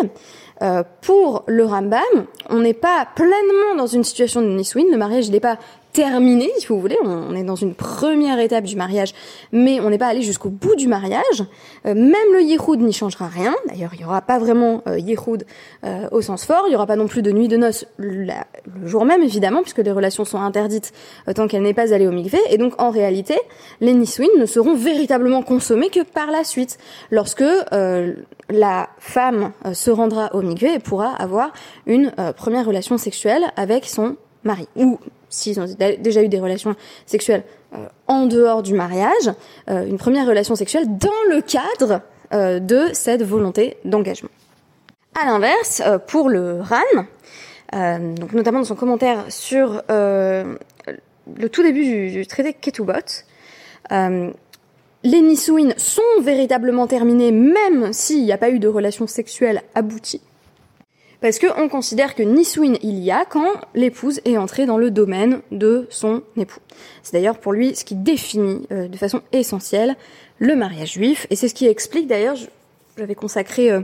pour 1.03 1.45
le 1.47 1.65
Rambam, 1.65 2.01
on 2.49 2.61
n'est 2.61 2.75
pas 2.75 3.07
pleinement 3.15 3.77
dans 3.77 3.87
une 3.87 4.05
situation 4.05 4.41
de 4.41 4.49
niswin, 4.49 4.87
le 4.91 4.97
mariage 4.97 5.31
n'est 5.31 5.41
pas 5.41 5.59
terminé, 5.97 6.51
si 6.59 6.67
vous 6.67 6.79
voulez. 6.79 6.99
On 7.03 7.35
est 7.35 7.43
dans 7.43 7.57
une 7.57 7.75
première 7.75 8.39
étape 8.39 8.65
du 8.65 8.77
mariage, 8.77 9.15
mais 9.51 9.81
on 9.81 9.89
n'est 9.89 9.97
pas 9.97 10.09
allé 10.09 10.21
jusqu'au 10.21 10.51
bout 10.51 10.77
du 10.77 10.89
mariage. 10.89 11.43
Euh, 11.87 11.95
même 11.95 12.33
le 12.35 12.43
yihoud 12.43 12.81
n'y 12.83 12.93
changera 12.93 13.29
rien. 13.29 13.55
D'ailleurs, 13.67 13.93
il 13.95 14.01
n'y 14.01 14.05
aura 14.05 14.21
pas 14.21 14.39
vraiment 14.39 14.83
euh, 14.87 14.99
euh, 14.99 16.09
au 16.13 16.21
sens 16.21 16.45
fort. 16.45 16.65
Il 16.67 16.71
n'y 16.71 16.77
aura 16.77 16.87
pas 16.87 16.97
non 16.97 17.07
plus 17.07 17.23
de 17.23 17.33
nuit 17.33 17.49
de 17.49 17.57
noces 17.57 17.87
le 17.97 18.35
jour 18.85 19.07
même, 19.07 19.23
évidemment, 19.23 19.63
puisque 19.63 19.79
les 19.79 19.91
relations 19.91 20.27
sont 20.27 20.39
interdites 20.39 20.93
euh, 21.29 21.33
tant 21.33 21.49
qu'elle 21.49 21.63
n'est 21.63 21.73
pas 21.73 21.95
allée 21.95 22.07
au 22.07 22.13
mikvé. 22.13 22.39
Et 22.51 22.59
donc, 22.59 22.75
en 22.79 22.91
réalité, 22.91 23.39
les 23.81 23.95
niswin 23.95 24.29
ne 24.39 24.45
seront 24.45 24.75
véritablement 24.75 25.43
consommés 25.43 25.89
que 25.89 26.01
par 26.03 26.31
la 26.31 26.45
suite, 26.45 26.77
lorsque 27.11 27.45
la 28.51 28.89
femme 28.99 29.53
se 29.73 29.91
rendra 29.91 30.35
au 30.35 30.43
mikvé 30.43 30.75
et 30.75 30.79
pourra 30.79 31.15
avoir 31.17 31.53
une 31.87 32.13
première 32.37 32.67
relation 32.67 32.99
sexuelle 32.99 33.45
avec 33.57 33.87
son 33.87 34.17
ou 34.77 34.99
s'ils 35.29 35.61
ont 35.61 35.67
déjà 35.99 36.23
eu 36.23 36.29
des 36.29 36.41
relations 36.41 36.75
sexuelles 37.05 37.43
euh, 37.75 37.87
en 38.07 38.27
dehors 38.27 38.63
du 38.63 38.75
mariage, 38.75 39.33
euh, 39.69 39.87
une 39.87 39.99
première 39.99 40.27
relation 40.27 40.55
sexuelle 40.55 40.87
dans 40.99 41.11
le 41.31 41.41
cadre 41.41 42.01
euh, 42.33 42.59
de 42.59 42.91
cette 42.93 43.23
volonté 43.23 43.77
d'engagement. 43.85 44.31
À 45.21 45.27
l'inverse, 45.27 45.83
pour 46.09 46.29
le 46.29 46.61
RAN, 46.61 47.07
notamment 48.35 48.59
dans 48.59 48.67
son 48.67 48.75
commentaire 48.75 49.25
sur 49.31 49.83
le 49.89 50.59
tout 51.51 51.63
début 51.63 52.11
du, 52.11 52.27
traité 52.27 52.53
Ketubot, 52.53 52.93
les 53.91 55.21
Nisouines 55.23 55.73
sont 55.79 56.03
véritablement 56.21 56.87
terminés 56.87 57.33
même 57.33 57.95
s'il 57.95 58.25
n'y 58.25 58.33
a 58.33 58.37
pas 58.37 58.51
eu 58.51 58.59
de 58.59 58.69
relation 58.69 59.07
sexuelle 59.07 59.63
aboutie 59.75 60.21
parce 61.27 61.41
qu'on 61.41 61.69
considère 61.69 62.15
que 62.15 62.23
Niswin 62.23 62.77
il 62.85 63.01
y 63.01 63.11
a 63.11 63.25
quand 63.25 63.51
l'épouse 63.75 64.21
est 64.25 64.37
entrée 64.37 64.65
dans 64.65 64.79
le 64.79 64.93
domaine 64.93 65.41
de 65.51 65.89
son 65.91 66.23
époux. 66.37 66.61
C'est 67.03 67.15
d'ailleurs 67.15 67.41
pour 67.41 67.53
lui 67.53 67.75
ce 67.75 67.85
qui 67.85 67.97
définit 67.97 68.65
euh, 68.71 68.87
de 68.87 68.97
façon 68.97 69.23
essentielle 69.33 69.97
le 70.39 70.55
mariage 70.55 70.93
juif, 70.93 71.27
et 71.31 71.35
c'est 71.35 71.49
ce 71.49 71.55
qui 71.55 71.67
explique 71.67 72.07
d'ailleurs, 72.07 72.37
j'avais 72.97 73.17
consacré 73.17 73.73
euh, 73.73 73.81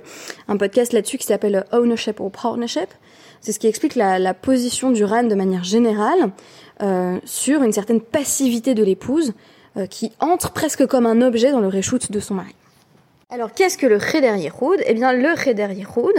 un 0.46 0.56
podcast 0.56 0.92
là-dessus 0.92 1.18
qui 1.18 1.26
s'appelle 1.26 1.64
Ownership 1.72 2.20
or 2.20 2.30
Partnership, 2.30 2.90
c'est 3.40 3.50
ce 3.50 3.58
qui 3.58 3.66
explique 3.66 3.96
la, 3.96 4.34
position 4.34 4.92
du 4.92 5.02
RAN 5.02 5.24
de 5.24 5.34
manière 5.34 5.64
générale 5.64 6.30
euh, 6.80 7.18
sur 7.24 7.64
une 7.64 7.72
certaine 7.72 8.00
passivité 8.00 8.74
de 8.74 8.84
l'épouse 8.84 9.32
qui 9.90 10.12
entre 10.20 10.52
presque 10.52 10.86
comme 10.86 11.06
un 11.06 11.22
objet 11.22 11.50
dans 11.50 11.58
le 11.58 11.66
réchoute 11.66 12.12
de 12.12 12.20
son 12.20 12.34
mari. 12.34 12.54
Alors 13.30 13.54
qu'est-ce 13.54 13.78
que 13.78 13.86
le 13.86 13.98
Cheder 13.98 14.36
Yehoud 14.36 14.82
Eh 14.86 14.92
bien 14.92 15.14
le 15.14 15.34
Cheder 15.42 15.72
Yehoud, 15.72 16.12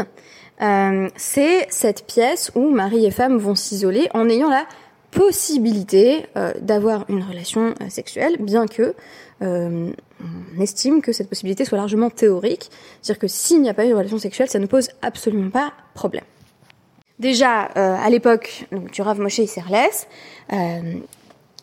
euh, 0.62 1.10
c'est 1.16 1.68
cette 1.70 2.06
pièce 2.06 2.52
où 2.56 2.70
mari 2.70 3.06
et 3.06 3.12
femme 3.12 3.38
vont 3.38 3.56
s'isoler 3.56 4.10
en 4.14 4.30
ayant 4.30 4.50
la 4.50 4.66
possibilité 5.12 6.26
euh, 6.38 6.54
d'avoir 6.60 7.06
une 7.10 7.24
relation 7.24 7.74
euh, 7.82 7.90
sexuelle, 7.90 8.38
bien 8.40 8.68
que 8.68 8.96
on 9.42 10.62
estime 10.62 11.02
que 11.02 11.12
cette 11.12 11.28
possibilité 11.28 11.66
soit 11.66 11.78
largement 11.78 12.10
théorique, 12.10 12.70
c'est-à-dire 13.02 13.20
que 13.20 13.28
s'il 13.28 13.62
n'y 13.62 13.68
a 13.68 13.74
pas 13.74 13.86
eu 13.86 13.90
de 13.90 13.94
relation 13.94 14.18
sexuelle, 14.18 14.48
ça 14.48 14.58
ne 14.58 14.68
pose 14.68 14.88
absolument 15.02 15.50
pas 15.50 15.74
problème. 15.94 16.24
Déjà, 17.20 17.64
à 17.64 18.10
l'époque 18.10 18.66
du 18.94 19.02
Rav 19.02 19.20
Moshe 19.20 19.40
Isserles, 19.40 20.08
euh, 20.54 20.80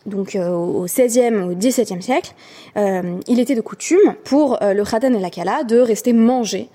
donc 0.07 0.35
euh, 0.35 0.49
au 0.49 0.85
XVIe, 0.85 1.35
au 1.35 1.55
XVIIe 1.55 2.03
siècle, 2.03 2.33
euh, 2.77 3.19
il 3.27 3.39
était 3.39 3.55
de 3.55 3.61
coutume 3.61 4.15
pour 4.25 4.63
euh, 4.63 4.73
le 4.73 4.83
Khatan 4.83 5.13
et 5.13 5.21
la 5.21 5.29
Kala 5.29 5.63
de 5.65 5.79
rester 5.79 6.13
manger 6.13 6.69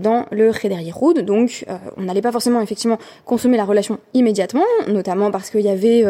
dans 0.00 0.24
le 0.30 0.50
Cheder 0.50 0.82
Yehoud. 0.82 1.18
Donc 1.26 1.66
on 1.98 2.02
n'allait 2.04 2.22
pas 2.22 2.32
forcément 2.32 2.62
effectivement 2.62 2.96
consommer 3.26 3.58
la 3.58 3.66
relation 3.66 3.98
immédiatement, 4.14 4.64
notamment 4.88 5.30
parce 5.30 5.50
qu'il 5.50 5.60
y 5.60 5.68
avait 5.68 6.06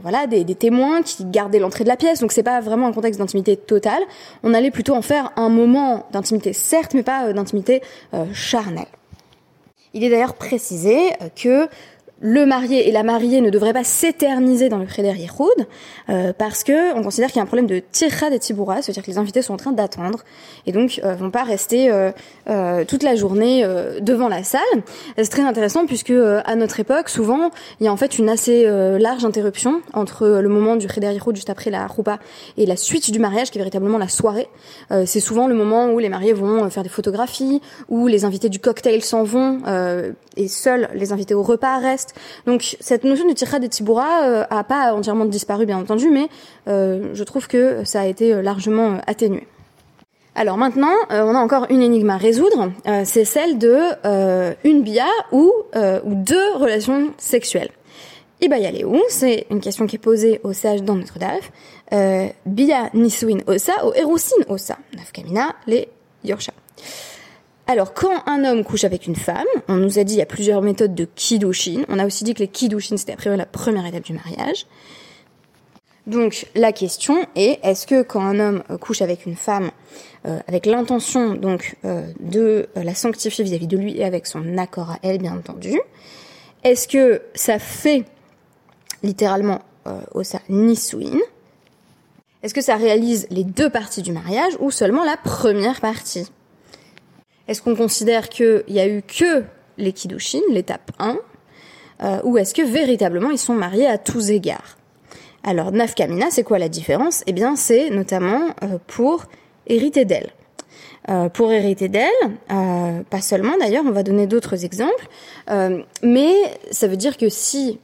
voilà 0.00 0.26
des, 0.26 0.42
des, 0.42 0.54
témoins 0.54 1.02
qui 1.02 1.26
gardaient 1.26 1.58
l'entrée 1.58 1.84
de 1.84 1.90
la 1.90 1.96
pièce. 1.96 2.20
Donc 2.20 2.32
c'est 2.32 2.42
pas 2.42 2.62
vraiment 2.62 2.86
un 2.86 2.92
contexte 2.94 3.20
d'intimité 3.20 3.58
totale. 3.58 4.02
On 4.42 4.54
allait 4.54 4.70
plutôt 4.70 4.94
en 4.94 5.02
faire 5.02 5.32
un 5.36 5.50
moment 5.50 6.06
d'intimité 6.12 6.54
certes, 6.54 6.94
mais 6.94 7.02
pas 7.02 7.30
d'intimité 7.34 7.82
charnelle. 8.32 8.86
Il 9.92 10.02
est 10.02 10.08
d'ailleurs 10.08 10.34
précisé 10.34 10.96
que 11.36 11.68
le 12.24 12.46
marié 12.46 12.88
et 12.88 12.92
la 12.92 13.02
mariée 13.02 13.42
ne 13.42 13.50
devraient 13.50 13.74
pas 13.74 13.84
s'éterniser 13.84 14.70
dans 14.70 14.78
le 14.78 14.86
Cheder 14.88 15.12
Yehoud, 15.12 15.66
euh, 16.08 16.32
parce 16.32 16.64
que 16.64 16.96
on 16.96 17.02
considère 17.02 17.28
qu'il 17.28 17.36
y 17.36 17.40
a 17.40 17.42
un 17.42 17.46
problème 17.46 17.66
de 17.66 17.82
tircha 17.92 18.30
et 18.30 18.38
tiboura, 18.38 18.80
c'est-à-dire 18.80 19.02
que 19.02 19.10
les 19.10 19.18
invités 19.18 19.42
sont 19.42 19.52
en 19.52 19.58
train 19.58 19.72
d'attendre, 19.72 20.20
et 20.66 20.72
donc 20.72 21.02
euh, 21.04 21.14
vont 21.16 21.30
pas 21.30 21.44
rester 21.44 21.90
euh, 21.90 22.12
euh 22.48 22.86
toute 22.86 23.02
la 23.02 23.14
journée 23.14 23.62
euh, 23.62 24.00
devant 24.00 24.28
la 24.28 24.42
salle. 24.42 24.62
C'est 25.18 25.28
très 25.28 25.42
intéressant 25.42 25.84
puisque 25.84 26.12
à 26.12 26.56
notre 26.56 26.80
époque, 26.80 27.10
souvent, 27.10 27.50
il 27.80 27.84
y 27.84 27.88
a 27.88 27.92
en 27.92 27.98
fait 27.98 28.18
une 28.18 28.30
assez 28.30 28.64
large 28.98 29.24
interruption 29.26 29.82
entre 29.92 30.26
le 30.26 30.48
moment 30.48 30.76
du 30.76 30.88
Cheder 30.88 31.12
Yehoud 31.12 31.36
juste 31.36 31.50
après 31.50 31.70
la 31.70 31.86
roupa 31.86 32.18
et 32.56 32.64
la 32.64 32.76
suite 32.76 33.10
du 33.10 33.18
mariage, 33.18 33.50
qui 33.50 33.58
est 33.58 33.60
véritablement 33.60 33.98
la 33.98 34.08
soirée. 34.08 34.48
c'est 35.04 35.20
souvent 35.20 35.46
le 35.46 35.54
moment 35.54 35.90
où 35.90 35.98
les 35.98 36.08
mariés 36.08 36.32
vont 36.32 36.68
faire 36.70 36.82
des 36.82 36.88
photographies, 36.88 37.60
où 37.88 38.06
les 38.06 38.24
invités 38.24 38.48
du 38.48 38.60
cocktail 38.60 39.02
s'en 39.02 39.24
vont, 39.24 39.60
et 40.36 40.48
seuls 40.48 40.88
les 40.94 41.12
invités 41.12 41.34
au 41.34 41.42
repas 41.42 41.78
restent. 41.78 42.13
Donc 42.46 42.76
cette 42.80 43.04
notion 43.04 43.26
du 43.26 43.34
tirad 43.34 43.62
et 43.64 43.68
tiboura 43.68 44.22
euh, 44.22 44.44
a 44.50 44.64
pas 44.64 44.94
entièrement 44.94 45.24
disparu 45.24 45.66
bien 45.66 45.78
entendu, 45.78 46.10
mais 46.10 46.28
euh, 46.68 47.10
je 47.14 47.24
trouve 47.24 47.48
que 47.48 47.84
ça 47.84 48.00
a 48.00 48.06
été 48.06 48.32
euh, 48.32 48.42
largement 48.42 48.98
atténué. 49.06 49.46
Alors 50.36 50.56
maintenant, 50.56 50.94
on 51.10 51.32
a 51.32 51.38
encore 51.38 51.66
une 51.70 51.80
énigme 51.80 52.10
à 52.10 52.16
résoudre, 52.16 52.72
c'est 53.04 53.24
celle 53.24 53.56
de 53.56 53.78
une 54.64 54.82
bia 54.82 55.06
ou, 55.30 55.52
deux 56.04 56.54
relations 56.56 57.12
sexuelles. 57.18 57.70
où 58.42 59.00
c'est 59.08 59.46
une 59.50 59.60
question 59.60 59.86
qui 59.86 59.94
est 59.94 60.00
posée 60.00 60.40
aux 60.42 60.52
sages 60.52 60.82
dans 60.82 60.96
notre 60.96 61.20
DAF. 61.20 61.52
bia 62.46 62.90
nisuin 62.94 63.38
osa 63.46 63.86
ou 63.86 63.92
erusin 63.94 64.34
osa, 64.48 64.76
nafkamina 64.96 65.54
les 65.68 65.86
yorsha. 66.24 66.52
Alors, 67.66 67.94
quand 67.94 68.22
un 68.26 68.44
homme 68.44 68.62
couche 68.62 68.84
avec 68.84 69.06
une 69.06 69.16
femme, 69.16 69.46
on 69.68 69.76
nous 69.76 69.98
a 69.98 70.04
dit 70.04 70.14
il 70.14 70.18
y 70.18 70.22
a 70.22 70.26
plusieurs 70.26 70.60
méthodes 70.60 70.94
de 70.94 71.06
kiddushin. 71.14 71.84
On 71.88 71.98
a 71.98 72.04
aussi 72.04 72.22
dit 72.22 72.34
que 72.34 72.40
les 72.40 72.48
kiddushin 72.48 72.98
c'était 72.98 73.14
a 73.14 73.16
priori 73.16 73.38
la 73.38 73.46
première 73.46 73.86
étape 73.86 74.04
du 74.04 74.12
mariage. 74.12 74.66
Donc, 76.06 76.46
la 76.54 76.72
question 76.72 77.26
est 77.34 77.58
est-ce 77.62 77.86
que 77.86 78.02
quand 78.02 78.20
un 78.20 78.38
homme 78.38 78.62
euh, 78.70 78.76
couche 78.76 79.00
avec 79.00 79.24
une 79.24 79.36
femme, 79.36 79.70
euh, 80.26 80.38
avec 80.46 80.66
l'intention 80.66 81.34
donc 81.34 81.76
euh, 81.86 82.06
de 82.20 82.68
la 82.76 82.94
sanctifier 82.94 83.42
vis-à-vis 83.42 83.66
de 83.66 83.78
lui 83.78 83.96
et 83.96 84.04
avec 84.04 84.26
son 84.26 84.58
accord 84.58 84.90
à 84.90 84.98
elle, 85.02 85.16
bien 85.16 85.34
entendu, 85.34 85.80
est-ce 86.62 86.86
que 86.86 87.22
ça 87.34 87.58
fait 87.58 88.04
littéralement 89.02 89.60
au 90.14 90.22
sa 90.22 90.40
nisuin 90.48 91.18
Est-ce 92.42 92.54
que 92.54 92.62
ça 92.62 92.76
réalise 92.76 93.26
les 93.28 93.44
deux 93.44 93.68
parties 93.68 94.00
du 94.00 94.12
mariage 94.12 94.54
ou 94.60 94.70
seulement 94.70 95.04
la 95.04 95.18
première 95.18 95.82
partie? 95.82 96.26
Est-ce 97.48 97.62
qu'on 97.62 97.76
considère 97.76 98.28
qu'il 98.28 98.64
y 98.68 98.80
a 98.80 98.88
eu 98.88 99.02
que 99.02 99.44
les 99.76 99.92
Kiddushin, 99.92 100.40
l'étape 100.50 100.90
1, 100.98 101.18
euh, 102.02 102.20
ou 102.24 102.38
est-ce 102.38 102.54
que 102.54 102.62
véritablement 102.62 103.30
ils 103.30 103.38
sont 103.38 103.54
mariés 103.54 103.86
à 103.86 103.98
tous 103.98 104.30
égards? 104.30 104.78
Alors, 105.42 105.72
Nafkamina, 105.72 106.30
c'est 106.30 106.42
quoi 106.42 106.58
la 106.58 106.68
différence? 106.68 107.22
Eh 107.26 107.32
bien, 107.32 107.54
c'est 107.54 107.90
notamment 107.90 108.48
euh, 108.62 108.78
pour 108.86 109.24
hériter 109.66 110.04
d'elle. 110.04 110.30
Euh, 111.10 111.28
pour 111.28 111.52
hériter 111.52 111.88
d'elle, 111.90 112.08
pas 112.48 113.20
seulement 113.20 113.58
d'ailleurs, 113.60 113.84
on 113.86 113.90
va 113.90 114.02
donner 114.02 114.26
d'autres 114.26 114.64
exemples, 114.64 115.06
mais 116.02 116.32
ça 116.70 116.86
veut 116.86 116.96
dire 116.96 117.18
que 117.18 117.28
si 117.28 117.78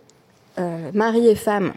mari 0.94 1.28
et 1.28 1.34
femme 1.34 1.74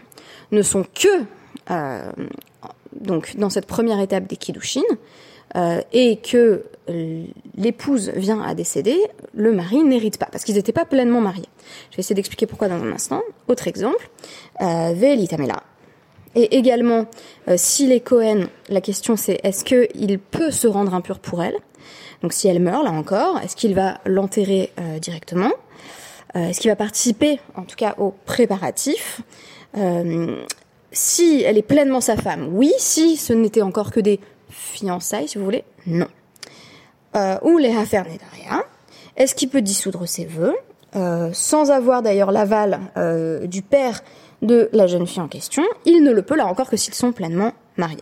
ne 0.52 0.62
sont 0.62 0.84
que 0.94 1.24
dans 1.68 3.50
cette 3.50 3.66
première 3.66 4.00
étape 4.00 4.26
des 4.26 4.38
Kiddushin, 4.38 4.80
euh, 5.56 5.80
et 5.92 6.16
que 6.16 6.64
l'épouse 7.56 8.10
vient 8.14 8.42
à 8.42 8.54
décéder, 8.54 8.98
le 9.32 9.52
mari 9.52 9.82
n'hérite 9.82 10.18
pas, 10.18 10.26
parce 10.30 10.44
qu'ils 10.44 10.56
n'étaient 10.56 10.72
pas 10.72 10.84
pleinement 10.84 11.20
mariés. 11.20 11.48
Je 11.90 11.96
vais 11.96 12.00
essayer 12.00 12.14
d'expliquer 12.14 12.46
pourquoi 12.46 12.68
dans 12.68 12.82
un 12.82 12.92
instant. 12.92 13.22
Autre 13.48 13.68
exemple, 13.68 14.10
euh, 14.60 15.26
Tamela. 15.28 15.62
Et 16.34 16.56
également, 16.56 17.06
euh, 17.48 17.54
si 17.56 17.86
les 17.86 18.00
Cohen, 18.00 18.48
la 18.68 18.80
question 18.80 19.16
c'est 19.16 19.40
est-ce 19.44 19.64
qu'il 19.64 20.18
peut 20.18 20.50
se 20.50 20.66
rendre 20.66 20.94
impur 20.94 21.20
pour 21.20 21.42
elle? 21.42 21.56
Donc 22.22 22.32
si 22.32 22.48
elle 22.48 22.60
meurt, 22.60 22.84
là 22.84 22.90
encore, 22.90 23.38
est-ce 23.40 23.54
qu'il 23.54 23.74
va 23.74 24.00
l'enterrer 24.04 24.72
euh, 24.80 24.98
directement? 24.98 25.52
Est-ce 26.36 26.58
qu'il 26.58 26.68
va 26.68 26.74
participer, 26.74 27.38
en 27.54 27.62
tout 27.62 27.76
cas, 27.76 27.94
aux 27.96 28.12
préparatifs 28.26 29.20
Si 30.90 31.42
elle 31.46 31.56
est 31.56 31.62
pleinement 31.62 32.00
sa 32.00 32.16
femme, 32.16 32.48
oui. 32.52 32.72
Si 32.76 33.16
ce 33.16 33.32
n'était 33.32 33.62
encore 33.62 33.92
que 33.92 34.00
des 34.00 34.18
fiançailles, 34.54 35.28
si 35.28 35.38
vous 35.38 35.44
voulez 35.44 35.64
Non. 35.86 36.08
Euh, 37.16 37.38
ou 37.42 37.58
les 37.58 37.76
affaires 37.76 38.04
Nedaria. 38.04 38.64
Est-ce 39.16 39.34
qu'il 39.34 39.48
peut 39.48 39.62
dissoudre 39.62 40.06
ses 40.06 40.24
vœux? 40.24 40.54
Euh, 40.96 41.30
sans 41.32 41.70
avoir 41.72 42.02
d'ailleurs 42.02 42.30
l'aval 42.30 42.80
euh, 42.96 43.46
du 43.46 43.62
père 43.62 44.02
de 44.42 44.68
la 44.72 44.86
jeune 44.86 45.06
fille 45.08 45.22
en 45.22 45.28
question 45.28 45.64
Il 45.84 46.04
ne 46.04 46.12
le 46.12 46.22
peut 46.22 46.36
là 46.36 46.46
encore 46.46 46.70
que 46.70 46.76
s'ils 46.76 46.94
sont 46.94 47.12
pleinement 47.12 47.52
mariés. 47.76 47.98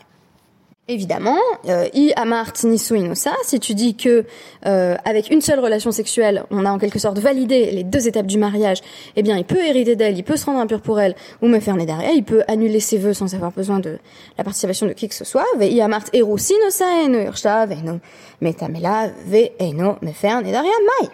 Évidemment, 0.89 1.39
euh, 1.69 1.87
i 1.95 2.13
amart 2.17 2.55
nisu 2.65 2.97
inosa, 2.97 3.31
si 3.45 3.61
tu 3.61 3.73
dis 3.73 3.95
que 3.95 4.25
euh, 4.67 4.97
avec 5.05 5.31
une 5.31 5.41
seule 5.41 5.61
relation 5.61 5.93
sexuelle, 5.93 6.43
on 6.51 6.67
a 6.67 6.73
en 6.73 6.79
quelque 6.81 6.99
sorte 6.99 7.21
validé 7.21 7.71
les 7.71 7.85
deux 7.85 8.09
étapes 8.09 8.27
du 8.27 8.37
mariage, 8.37 8.79
eh 9.15 9.23
bien 9.23 9.37
il 9.39 9.45
peut 9.45 9.65
hériter 9.65 9.95
d'elle, 9.95 10.19
il 10.19 10.25
peut 10.25 10.37
se 10.37 10.45
rendre 10.45 10.59
impur 10.59 10.81
pour 10.81 10.99
elle, 10.99 11.15
ou 11.41 11.47
me 11.47 11.61
faire 11.61 11.77
derrière, 11.77 12.11
il 12.11 12.25
peut 12.25 12.43
annuler 12.49 12.81
ses 12.81 12.99
vœux 12.99 13.15
sans 13.15 13.33
avoir 13.33 13.53
besoin 13.53 13.79
de 13.79 13.99
la 14.37 14.43
participation 14.43 14.87
de 14.87 14.93
qui 14.93 15.09
que 15.09 15.15
ce 15.15 15.25
soit. 15.25 15.47
Ve 15.57 15.67
i 15.71 15.81
amart 15.81 16.07
eno 16.13 16.37
veino 16.37 18.01
metamela 18.41 19.07
ve 19.25 19.53
eno 19.61 19.99
me 20.03 20.11
faire 20.11 20.43
derrière 20.43 20.65
mai. 20.65 21.09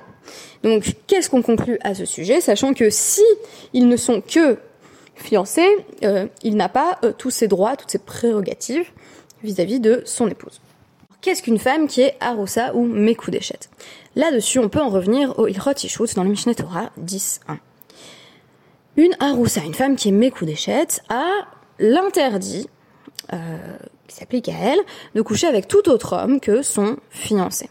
Donc 0.63 0.97
qu'est-ce 1.07 1.29
qu'on 1.29 1.43
conclut 1.43 1.79
à 1.83 1.93
ce 1.93 2.07
sujet, 2.07 2.41
sachant 2.41 2.73
que 2.73 2.89
si 2.89 3.21
ils 3.75 3.87
ne 3.87 3.99
sont 3.99 4.23
que 4.23 4.57
fiancés, 5.15 5.69
euh, 6.05 6.27
il 6.43 6.57
n'a 6.57 6.71
pas 6.71 6.99
tous 7.19 7.31
ses 7.31 7.49
droits, 7.49 7.77
toutes 7.77 7.91
ses 7.91 7.99
prérogatives 7.99 8.87
vis-à-vis 9.43 9.81
de 9.81 10.03
son 10.05 10.29
épouse. 10.29 10.61
Qu'est-ce 11.21 11.43
qu'une 11.43 11.59
femme 11.59 11.89
qui 11.89 12.03
est 12.03 12.17
aroussa 12.21 12.75
ou 12.75 12.85
mekudeshet? 12.85 13.69
Là-dessus, 14.15 14.61
on 14.61 14.69
peut 14.69 14.81
en 14.81 14.89
revenir 14.89 15.37
au 15.39 15.49
Ilchot 15.49 15.73
Yishut 15.83 16.15
dans 16.15 16.23
le 16.23 16.31
Mishneh 16.31 16.55
Torah 16.55 16.91
10.1. 17.01 17.57
Une 18.97 19.17
aroussa, 19.19 19.63
une 19.63 19.75
femme 19.75 19.97
qui 19.97 20.09
est 20.09 20.13
mekudeshet, 20.13 21.03
a 21.09 21.27
l'interdit, 21.81 22.69
euh, 23.33 23.59
qui 24.07 24.17
s'applique 24.17 24.49
à 24.49 24.55
elle, 24.61 24.79
de 25.15 25.23
coucher 25.23 25.49
avec 25.49 25.67
tout 25.67 25.89
autre 25.89 26.17
homme 26.17 26.41
que 26.41 26.63
son 26.63 26.97
fiancé. 27.11 27.69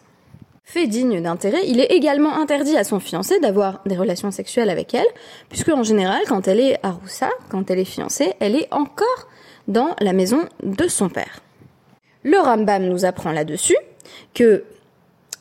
Fait 0.64 0.88
digne 0.88 1.22
d'intérêt, 1.22 1.62
il 1.66 1.80
est 1.80 1.94
également 1.94 2.36
interdit 2.36 2.76
à 2.76 2.84
son 2.84 3.00
fiancé 3.00 3.40
d'avoir 3.40 3.82
des 3.86 3.96
relations 3.96 4.32
sexuelles 4.32 4.70
avec 4.70 4.94
elle, 4.94 5.08
puisque 5.48 5.70
en 5.70 5.84
général, 5.84 6.20
quand 6.28 6.50
elle 6.50 6.60
est 6.60 6.78
aroussa, 6.84 7.30
quand 7.50 7.72
elle 7.72 7.80
est 7.80 7.86
fiancée, 7.86 8.34
elle 8.42 8.58
est 8.58 8.68
encore 8.72 9.30
dans 9.70 9.96
la 10.02 10.12
maison 10.12 10.50
de 10.64 10.90
son 10.90 11.08
père. 11.08 11.40
Le 12.28 12.40
Rambam 12.40 12.84
nous 12.84 13.06
apprend 13.06 13.32
là-dessus 13.32 13.78
que, 14.34 14.66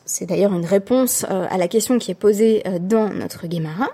c'est 0.05 0.25
d'ailleurs 0.25 0.53
une 0.53 0.65
réponse 0.65 1.25
euh, 1.29 1.45
à 1.49 1.57
la 1.57 1.67
question 1.67 1.99
qui 1.99 2.11
est 2.11 2.15
posée 2.15 2.63
euh, 2.65 2.79
dans 2.79 3.09
notre 3.09 3.41
Gemara, 3.51 3.89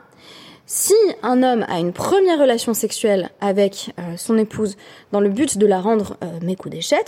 si 0.68 0.94
un 1.24 1.42
homme 1.42 1.66
a 1.68 1.80
une 1.80 1.92
première 1.92 2.40
relation 2.40 2.76
sexuelle 2.76 3.32
avec 3.42 3.96
euh, 3.98 4.16
son 4.16 4.38
épouse 4.38 4.78
dans 5.12 5.22
le 5.22 5.30
but 5.30 5.58
de 5.58 5.66
la 5.66 5.82
rendre 5.82 6.18
euh, 6.24 6.28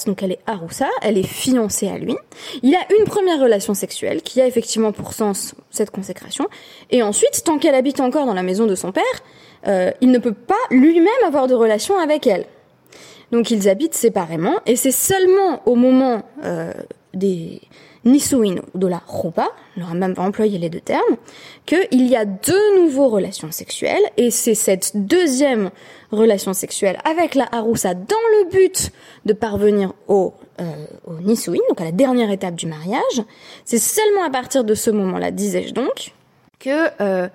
donc 0.08 0.24
elle 0.24 0.32
est 0.32 0.40
aroussa, 0.48 0.90
elle 1.04 1.20
est 1.20 1.28
fiancée 1.28 1.88
à 1.88 2.00
lui, 2.00 2.16
il 2.64 2.74
a 2.74 2.80
une 3.00 3.06
première 3.06 3.40
relation 3.40 3.76
sexuelle 3.76 4.24
qui 4.24 4.42
a 4.42 4.48
effectivement 4.48 4.92
pour 4.92 5.14
sens 5.14 5.54
cette 5.70 5.92
consécration, 5.92 6.48
et 6.90 7.04
ensuite, 7.04 7.44
tant 7.46 7.60
qu'elle 7.60 7.76
habite 7.76 8.00
encore 8.00 8.26
dans 8.26 8.34
la 8.34 8.44
maison 8.44 8.66
de 8.66 8.74
son 8.74 8.92
père, 8.92 9.04
il 10.02 10.12
ne 10.12 10.20
peut 10.20 10.34
pas 10.34 10.54
lui-même 10.70 11.08
avoir 11.26 11.48
de 11.48 11.54
relation 11.54 11.98
avec 11.98 12.28
elle. 12.28 12.46
Donc 13.36 13.52
ils 13.52 13.68
habitent 13.68 13.96
séparément 13.96 14.62
et 14.66 14.78
c'est 14.78 14.94
seulement 14.94 15.62
au 15.66 15.76
moment 15.76 16.24
euh, 16.46 16.72
des 17.14 17.60
Nisuin 18.06 18.62
ou 18.74 18.78
de 18.78 18.88
la 18.88 19.02
Rupa, 19.06 19.50
le 19.76 19.84
Rambam 19.84 20.14
va 20.14 20.24
employer 20.24 20.58
les 20.58 20.70
deux 20.70 20.80
termes, 20.80 21.18
qu'il 21.66 22.08
y 22.08 22.16
a 22.16 22.24
deux 22.24 22.80
nouveaux 22.80 23.10
relations 23.10 23.52
sexuelles 23.52 24.04
et 24.16 24.32
c'est 24.32 24.56
cette 24.56 24.92
deuxième 24.96 25.70
relation 26.12 26.54
sexuelle 26.54 26.98
avec 27.04 27.36
la 27.36 27.50
Haroussa 27.52 27.94
dans 27.94 28.16
le 28.40 28.50
but 28.52 28.92
de 29.26 29.34
parvenir 29.34 29.94
au 30.08 30.34
au 31.06 31.20
Nisuin, 31.22 31.60
donc 31.68 31.82
à 31.82 31.84
la 31.84 31.92
dernière 31.92 32.32
étape 32.32 32.56
du 32.56 32.66
mariage. 32.66 33.22
C'est 33.66 33.78
seulement 33.78 34.24
à 34.24 34.30
partir 34.30 34.64
de 34.64 34.74
ce 34.74 34.90
moment-là, 34.90 35.32
disais-je 35.32 35.74
donc, 35.74 36.14
que 36.60 37.28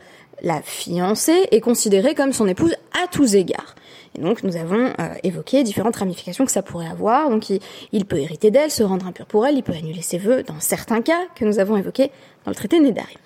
la 0.42 0.62
fiancée 0.62 1.46
est 1.50 1.60
considérée 1.60 2.14
comme 2.14 2.32
son 2.32 2.48
épouse 2.48 2.74
à 2.94 3.08
tous 3.08 3.34
égards. 3.34 3.74
Et 4.18 4.20
donc 4.20 4.42
nous 4.42 4.56
avons 4.56 4.92
euh, 4.98 5.14
évoqué 5.22 5.62
différentes 5.62 5.96
ramifications 5.96 6.44
que 6.44 6.50
ça 6.50 6.62
pourrait 6.62 6.88
avoir. 6.88 7.30
Donc 7.30 7.48
il, 7.92 8.04
peut 8.04 8.18
hériter 8.18 8.50
d'elle, 8.50 8.70
se 8.70 8.82
rendre 8.82 9.06
impur 9.06 9.26
pour 9.26 9.46
elle, 9.46 9.56
il 9.56 9.62
peut 9.62 9.72
annuler 9.72 10.02
ses 10.02 10.18
vœux 10.18 10.42
dans 10.42 10.60
certains 10.60 11.02
cas 11.02 11.20
que 11.34 11.44
nous 11.44 11.58
avons 11.58 11.76
évoqués 11.76 12.10
dans 12.44 12.50
le 12.50 12.56
traité 12.56 12.80
Nédarim. 12.80 13.18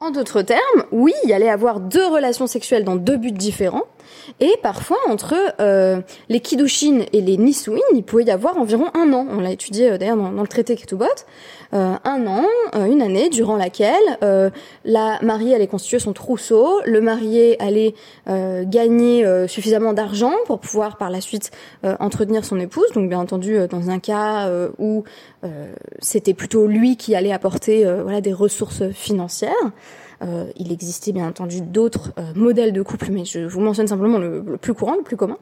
En 0.00 0.12
d'autres 0.12 0.42
termes, 0.42 0.84
oui, 0.92 1.12
il 1.24 1.30
y 1.30 1.32
allait 1.32 1.48
avoir 1.48 1.80
deux 1.80 2.06
relations 2.06 2.46
sexuelles 2.46 2.84
dans 2.84 2.94
deux 2.94 3.16
buts 3.16 3.32
différents, 3.32 3.82
et 4.40 4.54
parfois, 4.62 4.98
entre 5.08 5.34
euh, 5.60 6.00
les 6.28 6.40
Kiddushin 6.40 7.00
et 7.12 7.20
les 7.20 7.36
Nisuin, 7.36 7.78
il 7.94 8.02
pouvait 8.02 8.24
y 8.24 8.30
avoir 8.30 8.56
environ 8.56 8.86
un 8.94 9.12
an. 9.12 9.26
On 9.30 9.40
l'a 9.40 9.50
étudié 9.50 9.90
euh, 9.90 9.98
d'ailleurs 9.98 10.16
dans, 10.16 10.30
le 10.30 10.48
traité 10.48 10.76
Ketubot. 10.76 11.06
Euh, 11.74 11.94
un 12.04 12.26
an, 12.26 12.44
une 12.74 13.02
année, 13.02 13.28
durant 13.28 13.56
laquelle 13.56 13.92
la 14.84 15.18
mariée 15.22 15.54
allait 15.54 15.66
constituer 15.66 15.98
son 15.98 16.12
trousseau, 16.12 16.80
le 16.86 17.00
marié 17.00 17.60
allait 17.60 17.94
gagner 18.26 19.26
suffisamment 19.48 19.92
d'argent 19.92 20.32
pour 20.46 20.60
pouvoir 20.60 20.96
par 20.96 21.10
la 21.10 21.20
suite 21.20 21.50
entretenir 21.82 22.44
son 22.44 22.58
épouse. 22.58 22.86
Donc 22.94 23.10
bien 23.10 23.18
entendu, 23.18 23.58
dans 23.68 23.90
un 23.90 23.98
cas 23.98 24.50
où 24.78 25.04
c'était 26.00 26.32
plutôt 26.32 26.66
lui 26.66 26.96
qui 26.96 27.14
allait 27.14 27.32
apporter 27.32 27.84
voilà 27.84 28.22
des 28.22 28.32
ressources 28.32 28.88
financières. 28.90 29.52
Euh, 30.22 30.46
il 30.56 30.72
existait 30.72 31.12
bien 31.12 31.28
entendu 31.28 31.60
d'autres 31.60 32.12
euh, 32.18 32.32
modèles 32.34 32.72
de 32.72 32.82
couple, 32.82 33.08
mais 33.10 33.24
je 33.24 33.40
vous 33.40 33.60
mentionne 33.60 33.86
simplement 33.86 34.18
le, 34.18 34.56
plus 34.60 34.74
courant, 34.74 34.96
le 34.96 35.02
plus 35.02 35.16
commun. 35.16 35.38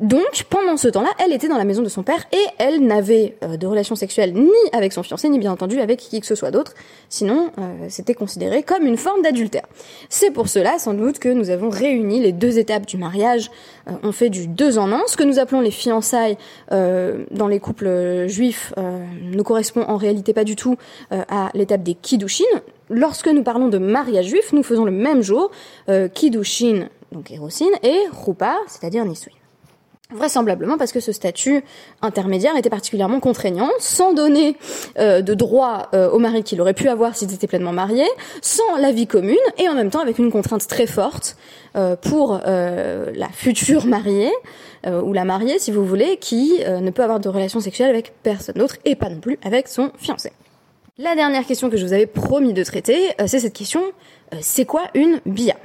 Donc, 0.00 0.44
pendant 0.48 0.76
ce 0.76 0.88
temps-là, 0.88 1.10
elle 1.24 1.32
était 1.32 1.48
dans 1.48 1.58
la 1.58 1.64
maison 1.64 1.82
de 1.82 1.88
son 1.88 2.02
père 2.02 2.24
et 2.32 2.44
elle 2.58 2.86
n'avait 2.86 3.36
euh, 3.42 3.56
de 3.56 3.66
relation 3.66 3.94
sexuelle 3.94 4.32
ni 4.34 4.50
avec 4.72 4.92
son 4.92 5.02
fiancé, 5.02 5.28
ni 5.28 5.38
bien 5.38 5.52
entendu 5.52 5.80
avec 5.80 5.98
qui 5.98 6.20
que 6.20 6.26
ce 6.26 6.34
soit 6.34 6.50
d'autre. 6.50 6.74
Sinon, 7.08 7.50
c'était 7.88 8.14
considéré 8.14 8.62
comme 8.62 8.84
une 8.86 8.96
forme 8.96 9.22
d'adultère. 9.22 9.66
C'est 10.08 10.30
pour 10.30 10.48
cela, 10.48 10.78
sans 10.78 10.94
doute, 10.94 11.18
que 11.18 11.28
nous 11.28 11.50
avons 11.50 11.70
réuni 11.70 12.20
les 12.20 12.32
deux 12.32 12.58
étapes 12.58 12.86
du 12.86 12.98
mariage. 12.98 13.50
on 14.02 14.12
fait 14.12 14.28
du 14.28 14.46
deux 14.46 14.78
en 14.78 14.92
un. 14.92 15.00
Ce 15.06 15.16
que 15.16 15.24
nous 15.24 15.38
appelons 15.38 15.60
les 15.60 15.70
fiançailles 15.70 16.36
dans 16.70 17.48
les 17.48 17.60
couples 17.60 18.26
juifs 18.28 18.74
ne 18.76 19.42
correspond 19.42 19.82
en 19.88 19.96
réalité 19.96 20.34
pas 20.34 20.44
du 20.44 20.54
tout 20.54 20.76
à 21.10 21.50
l'étape 21.54 21.82
des 21.82 21.94
kiddushin 21.94 22.44
lorsque 22.90 23.28
nous 23.28 23.42
parlons 23.42 23.68
de 23.68 23.78
mariage 23.78 24.26
juif, 24.26 24.52
nous 24.52 24.62
faisons 24.62 24.84
le 24.84 24.90
même 24.90 25.22
jour 25.22 25.50
euh, 25.88 26.08
Kiddushin, 26.08 26.88
donc 27.12 27.30
Erosin, 27.30 27.66
et 27.82 27.98
Rupa, 28.12 28.56
c'est-à-dire 28.66 29.04
Nisuin. 29.04 29.32
Vraisemblablement 30.14 30.78
parce 30.78 30.92
que 30.92 31.00
ce 31.00 31.12
statut 31.12 31.62
intermédiaire 32.00 32.56
était 32.56 32.70
particulièrement 32.70 33.20
contraignant, 33.20 33.68
sans 33.78 34.14
donner 34.14 34.56
euh, 34.98 35.20
de 35.20 35.34
droit 35.34 35.90
euh, 35.92 36.08
au 36.08 36.18
mari 36.18 36.42
qu'il 36.42 36.62
aurait 36.62 36.72
pu 36.72 36.88
avoir 36.88 37.14
s'il 37.14 37.30
était 37.34 37.46
pleinement 37.46 37.74
marié, 37.74 38.06
sans 38.40 38.78
la 38.80 38.90
vie 38.90 39.06
commune, 39.06 39.36
et 39.58 39.68
en 39.68 39.74
même 39.74 39.90
temps 39.90 40.00
avec 40.00 40.18
une 40.18 40.32
contrainte 40.32 40.66
très 40.66 40.86
forte 40.86 41.36
euh, 41.76 41.94
pour 41.94 42.40
la 42.42 43.28
future 43.34 43.84
mariée, 43.86 44.32
ou 44.86 45.12
la 45.12 45.24
mariée 45.24 45.58
si 45.58 45.72
vous 45.72 45.84
voulez, 45.84 46.16
qui 46.16 46.54
ne 46.66 46.90
peut 46.90 47.02
avoir 47.02 47.20
de 47.20 47.28
relation 47.28 47.60
sexuelle 47.60 47.90
avec 47.90 48.14
personne 48.22 48.54
d'autre, 48.54 48.76
et 48.86 48.94
pas 48.94 49.10
non 49.10 49.20
plus 49.20 49.38
avec 49.44 49.68
son 49.68 49.90
fiancé. 49.98 50.32
La 50.96 51.16
dernière 51.16 51.44
question 51.44 51.68
que 51.68 51.76
je 51.76 51.84
vous 51.84 51.92
avais 51.92 52.06
promis 52.06 52.54
de 52.54 52.64
traiter, 52.64 53.10
c'est 53.26 53.40
cette 53.40 53.52
question, 53.52 53.82
c'est 54.40 54.64
quoi 54.64 54.84
une 54.94 55.20
bia? 55.26 55.56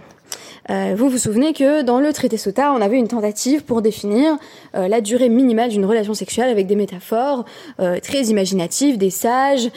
Euh, 0.70 0.94
vous 0.98 1.10
vous 1.10 1.18
souvenez 1.18 1.54
que 1.54 1.82
dans 1.82 2.00
le 2.00 2.14
traité 2.14 2.38
Sota, 2.38 2.72
on 2.74 2.82
avait 2.82 2.98
une 2.98 3.08
tentative 3.08 3.64
pour 3.64 3.82
définir 3.82 4.38
la 4.74 5.02
durée 5.02 5.30
minimale 5.30 5.70
d'une 5.70 5.86
relation 5.86 6.14
sexuelle 6.14 6.50
avec 6.50 6.68
des 6.68 6.76
métaphores 6.76 7.46
très 8.02 8.24
imaginatives, 8.24 8.98
des 8.98 9.10
sages 9.10 9.70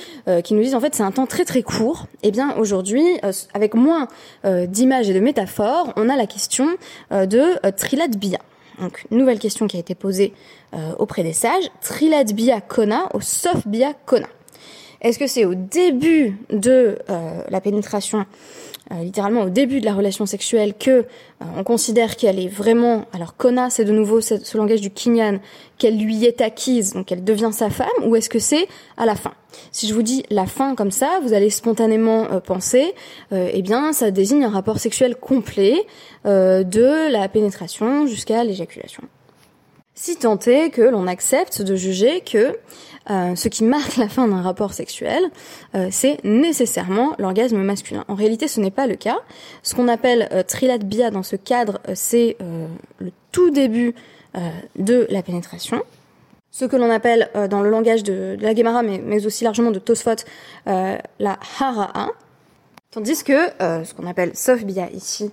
qui 0.45 0.55
nous 0.55 0.63
disent 0.63 0.75
en 0.75 0.81
fait 0.81 0.95
c'est 0.95 1.03
un 1.03 1.11
temps 1.11 1.27
très 1.27 1.45
très 1.45 1.63
court. 1.63 2.07
Eh 2.23 2.31
bien 2.31 2.55
aujourd'hui, 2.57 3.05
avec 3.53 3.75
moins 3.75 4.09
d'images 4.45 5.11
et 5.11 5.15
de 5.15 5.21
métaphores, 5.21 5.93
on 5.97 6.09
a 6.09 6.17
la 6.17 6.27
question 6.27 6.69
de 7.11 7.71
Trilad 7.73 8.17
Bia. 8.17 8.39
Donc 8.81 9.05
nouvelle 9.11 9.39
question 9.39 9.67
qui 9.67 9.77
a 9.77 9.81
été 9.81 9.95
posée 9.95 10.33
auprès 10.99 11.23
des 11.23 11.33
sages, 11.33 11.71
Trilad 11.83 12.33
Bia 12.33 12.61
Kona 12.61 13.09
au 13.15 13.21
Sof 13.21 13.67
Bia 13.67 13.93
Kona. 14.07 14.29
Est-ce 15.07 15.21
que 15.21 15.29
c'est 15.29 15.45
au 15.45 15.55
début 15.55 16.37
de 16.51 16.99
euh, 17.11 17.43
la 17.49 17.61
pénétration, 17.61 18.27
euh, 18.91 19.05
littéralement 19.05 19.43
au 19.43 19.51
début 19.51 19.79
de 19.79 19.85
la 19.85 19.95
relation 19.95 20.27
sexuelle, 20.27 20.75
que 20.75 20.91
euh, 20.91 21.05
on 21.57 21.63
considère 21.63 22.17
qu'elle 22.17 22.41
est 22.41 22.49
vraiment, 22.49 23.05
alors 23.13 23.37
Kona, 23.37 23.71
c'est 23.71 23.85
de 23.85 23.93
nouveau 23.93 24.21
ce, 24.21 24.35
langage 24.57 24.81
du 24.81 24.91
Kinyan, 24.91 25.39
qu'elle 25.79 25.97
lui 25.97 26.25
est 26.25 26.41
acquise, 26.41 26.95
donc 26.95 27.13
elle 27.13 27.23
devient 27.23 27.51
sa 27.53 27.71
femme, 27.71 27.87
ou 28.05 28.17
est-ce 28.17 28.29
que 28.29 28.41
c'est 28.41 28.67
à 28.97 29.07
la 29.07 29.15
fin? 29.15 29.35
Si 29.71 29.87
je 29.87 29.95
vous 29.95 30.03
dis 30.03 30.25
la 30.29 30.47
fin 30.47 30.75
comme 30.75 30.91
ça, 30.91 31.21
vous 31.23 31.35
allez 31.35 31.51
spontanément 31.51 32.27
penser, 32.41 32.93
eh 33.31 33.63
bien, 33.63 33.93
ça 33.93 34.11
désigne 34.11 34.45
un 34.45 34.51
rapport 34.51 34.81
sexuel 34.81 35.15
complet 35.15 35.87
de 36.25 37.11
la 37.13 37.29
pénétration 37.29 38.07
jusqu'à 38.07 38.43
l'éjaculation. 38.43 39.05
Si 39.99 40.17
tant 40.17 40.39
est 40.41 40.69
que 40.69 40.83
l'on 40.83 41.07
accepte 41.07 41.63
de 41.63 41.75
juger 41.75 42.21
que 42.21 42.59
euh, 43.11 43.35
ce 43.35 43.49
qui 43.49 43.65
marque 43.65 43.97
la 43.97 44.11
fin 44.11 44.29
d'un 44.29 44.43
rapport 44.43 44.75
sexuel, 44.75 45.25
euh, 45.75 45.89
c'est 45.91 46.23
nécessairement 46.23 47.15
l'orgasme 47.19 47.57
masculin. 47.63 48.05
En 48.07 48.15
réalité, 48.15 48.47
ce 48.47 48.61
n'est 48.61 48.71
pas 48.71 48.87
le 48.87 48.97
cas. 48.97 49.17
Ce 49.63 49.75
qu'on 49.75 49.89
appelle 49.89 50.29
euh, 50.33 50.43
trilad 50.43 50.85
bia 50.85 51.11
dans 51.11 51.23
ce 51.23 51.35
cadre, 51.35 51.81
c'est 51.95 52.37
le 52.99 53.11
tout 53.33 53.51
début 53.51 53.95
de 54.77 55.07
la 55.09 55.23
pénétration. 55.23 55.83
Ce 56.51 56.67
que 56.67 56.77
l'on 56.77 56.91
appelle 56.91 57.31
dans 57.49 57.63
le 57.63 57.71
langage 57.71 58.03
de, 58.03 58.37
la 58.39 58.55
Gemara, 58.55 58.83
mais, 58.83 59.25
aussi 59.25 59.45
largement 59.45 59.71
de 59.71 59.79
Tosfot, 59.79 60.25
la 60.67 61.39
hara'a. 61.59 62.11
Tandis 62.91 63.25
que 63.25 63.49
ce 63.61 63.95
qu'on 63.95 64.07
appelle 64.07 64.37
sof 64.37 64.63
bia 64.65 64.91
ici 64.91 65.31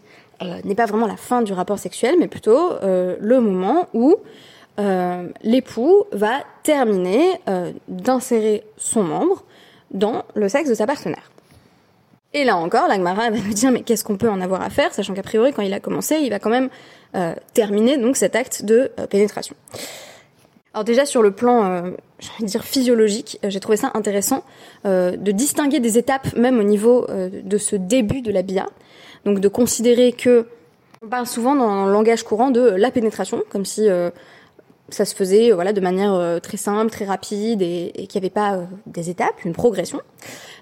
n'est 0.63 0.75
pas 0.75 0.85
vraiment 0.85 1.07
la 1.07 1.17
fin 1.17 1.41
du 1.41 1.51
rapport 1.51 1.79
sexuel, 1.79 2.15
mais 2.17 2.29
plutôt 2.29 2.75
le 2.81 3.39
moment 3.39 3.87
où 3.93 4.15
euh, 4.79 5.27
l'époux 5.43 6.05
va 6.11 6.43
terminer 6.63 7.39
euh, 7.47 7.71
d'insérer 7.87 8.63
son 8.77 9.03
membre 9.03 9.43
dans 9.91 10.23
le 10.33 10.49
sexe 10.49 10.67
de 10.67 10.73
sa 10.73 10.87
partenaire. 10.87 11.29
Et 12.33 12.43
là 12.43 12.57
encore, 12.57 12.87
l'Agmara 12.87 13.29
va 13.29 13.37
me 13.37 13.53
dire 13.53 13.71
mais 13.71 13.81
qu'est-ce 13.83 14.03
qu'on 14.03 14.17
peut 14.17 14.29
en 14.29 14.41
avoir 14.41 14.63
à 14.63 14.71
faire, 14.71 14.91
sachant 14.93 15.13
qu'a 15.13 15.21
priori 15.21 15.53
quand 15.53 15.61
il 15.61 15.73
a 15.73 15.79
commencé, 15.79 16.15
il 16.15 16.31
va 16.31 16.39
quand 16.39 16.49
même 16.49 16.69
euh, 17.15 17.35
terminer 17.53 17.97
donc 17.97 18.17
cet 18.17 18.35
acte 18.35 18.65
de 18.65 18.91
pénétration. 19.11 19.55
Alors 20.73 20.83
déjà 20.83 21.05
sur 21.05 21.21
le 21.21 21.29
plan, 21.29 21.83
j'ai 22.17 22.45
dire 22.45 22.63
physiologique, 22.63 23.37
j'ai 23.43 23.59
trouvé 23.59 23.77
ça 23.77 23.91
intéressant 23.93 24.43
de 24.85 25.31
distinguer 25.31 25.79
des 25.79 25.99
étapes 25.99 26.35
même 26.35 26.59
au 26.59 26.63
niveau 26.63 27.05
de 27.07 27.57
ce 27.59 27.75
début 27.75 28.23
de 28.23 28.31
la 28.31 28.41
bia, 28.41 28.65
donc 29.23 29.39
de 29.39 29.47
considérer 29.47 30.13
que 30.13 30.47
on 31.03 31.09
parle 31.09 31.27
souvent 31.27 31.55
dans 31.55 31.85
le 31.85 31.91
langage 31.91 32.23
courant 32.23 32.49
de 32.49 32.61
la 32.61 32.89
pénétration, 32.89 33.43
comme 33.51 33.65
si 33.65 33.87
ça 34.89 35.05
se 35.05 35.15
faisait 35.15 35.51
euh, 35.51 35.55
voilà 35.55 35.73
de 35.73 35.81
manière 35.81 36.13
euh, 36.13 36.39
très 36.39 36.57
simple, 36.57 36.91
très 36.91 37.05
rapide 37.05 37.61
et, 37.61 37.91
et 37.95 38.07
qu'il 38.07 38.19
n'y 38.19 38.25
avait 38.25 38.33
pas 38.33 38.55
euh, 38.55 38.65
des 38.85 39.09
étapes, 39.09 39.43
une 39.45 39.53
progression. 39.53 40.01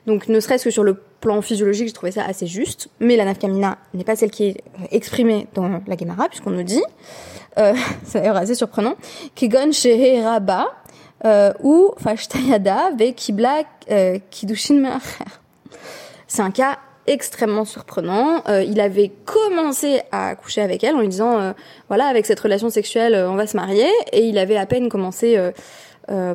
Donc 0.07 0.27
ne 0.27 0.39
serait-ce 0.39 0.65
que 0.65 0.71
sur 0.71 0.84
le 0.84 0.95
plan 1.19 1.41
physiologique, 1.41 1.88
je 1.89 1.93
trouvais 1.93 2.12
ça 2.12 2.23
assez 2.23 2.47
juste. 2.47 2.89
Mais 2.99 3.15
la 3.15 3.25
nafkamina 3.25 3.77
n'est 3.93 4.03
pas 4.03 4.15
celle 4.15 4.31
qui 4.31 4.45
est 4.45 4.63
exprimée 4.91 5.47
dans 5.53 5.81
la 5.86 5.97
Gemara, 5.97 6.27
puisqu'on 6.27 6.51
nous 6.51 6.63
dit, 6.63 6.84
euh, 7.57 7.73
c'est 8.03 8.19
d'ailleurs 8.19 8.38
assez 8.38 8.55
surprenant, 8.55 8.95
Kegon 9.36 9.71
Shehe 9.71 10.23
Rabba 10.23 10.67
ou 11.62 11.91
Fashtayada 11.99 12.91
Ve 12.97 13.13
Kibla 13.13 13.62
Kidushin 14.31 14.99
C'est 16.27 16.41
un 16.41 16.49
cas 16.49 16.79
extrêmement 17.07 17.65
surprenant. 17.65 18.43
Euh, 18.47 18.63
il 18.63 18.79
avait 18.79 19.11
commencé 19.25 20.01
à 20.11 20.35
coucher 20.35 20.61
avec 20.61 20.83
elle 20.83 20.95
en 20.95 21.01
lui 21.01 21.07
disant 21.07 21.39
euh, 21.39 21.51
voilà 21.87 22.05
avec 22.05 22.25
cette 22.25 22.39
relation 22.39 22.69
sexuelle 22.69 23.15
euh, 23.15 23.29
on 23.29 23.35
va 23.35 23.47
se 23.47 23.57
marier. 23.57 23.89
Et 24.11 24.25
il 24.25 24.37
avait 24.37 24.57
à 24.57 24.65
peine 24.65 24.89
commencé 24.89 25.37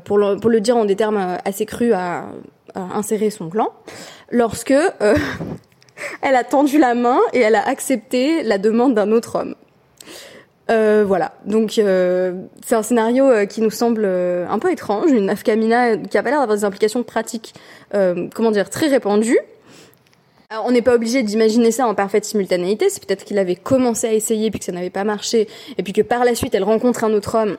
pour 0.04 0.18
le, 0.18 0.36
pour 0.36 0.50
le 0.50 0.60
dire 0.60 0.76
en 0.76 0.84
des 0.84 0.96
termes 0.96 1.38
assez 1.44 1.66
crus 1.66 1.92
à, 1.94 2.26
insérer 2.74 3.30
son 3.30 3.48
clan. 3.48 3.68
Lorsque 4.30 4.74
elle 6.22 6.36
a 6.36 6.44
tendu 6.44 6.78
la 6.78 6.94
main 6.94 7.18
et 7.32 7.40
elle 7.40 7.54
a 7.54 7.66
accepté 7.66 8.42
la 8.42 8.58
demande 8.58 8.94
d'un 8.94 9.12
autre 9.12 9.38
homme. 9.38 9.54
voilà, 10.68 11.32
donc 11.46 11.72
c'est 11.72 12.74
un 12.74 12.82
scénario 12.82 13.46
qui 13.46 13.62
nous 13.62 13.70
semble 13.70 14.04
un 14.04 14.58
peu 14.58 14.70
étrange, 14.70 15.10
une 15.10 15.30
afkamina 15.30 15.96
qui 15.96 16.18
a 16.18 16.22
pas 16.22 16.30
l'air 16.30 16.40
d'avoir 16.40 16.56
des 16.56 16.64
implications 16.64 17.02
pratiques, 17.02 17.54
comment 17.92 18.50
dire, 18.50 18.68
très 18.68 18.88
répandues, 18.88 19.40
alors, 20.48 20.64
on 20.66 20.70
n'est 20.70 20.82
pas 20.82 20.94
obligé 20.94 21.22
d'imaginer 21.22 21.72
ça 21.72 21.88
en 21.88 21.94
parfaite 21.94 22.24
simultanéité. 22.24 22.88
C'est 22.88 23.04
peut-être 23.04 23.24
qu'il 23.24 23.38
avait 23.38 23.56
commencé 23.56 24.06
à 24.06 24.12
essayer 24.12 24.50
puis 24.50 24.60
que 24.60 24.64
ça 24.64 24.72
n'avait 24.72 24.90
pas 24.90 25.04
marché, 25.04 25.48
et 25.76 25.82
puis 25.82 25.92
que 25.92 26.02
par 26.02 26.24
la 26.24 26.34
suite 26.34 26.54
elle 26.54 26.64
rencontre 26.64 27.04
un 27.04 27.12
autre 27.12 27.34
homme 27.36 27.56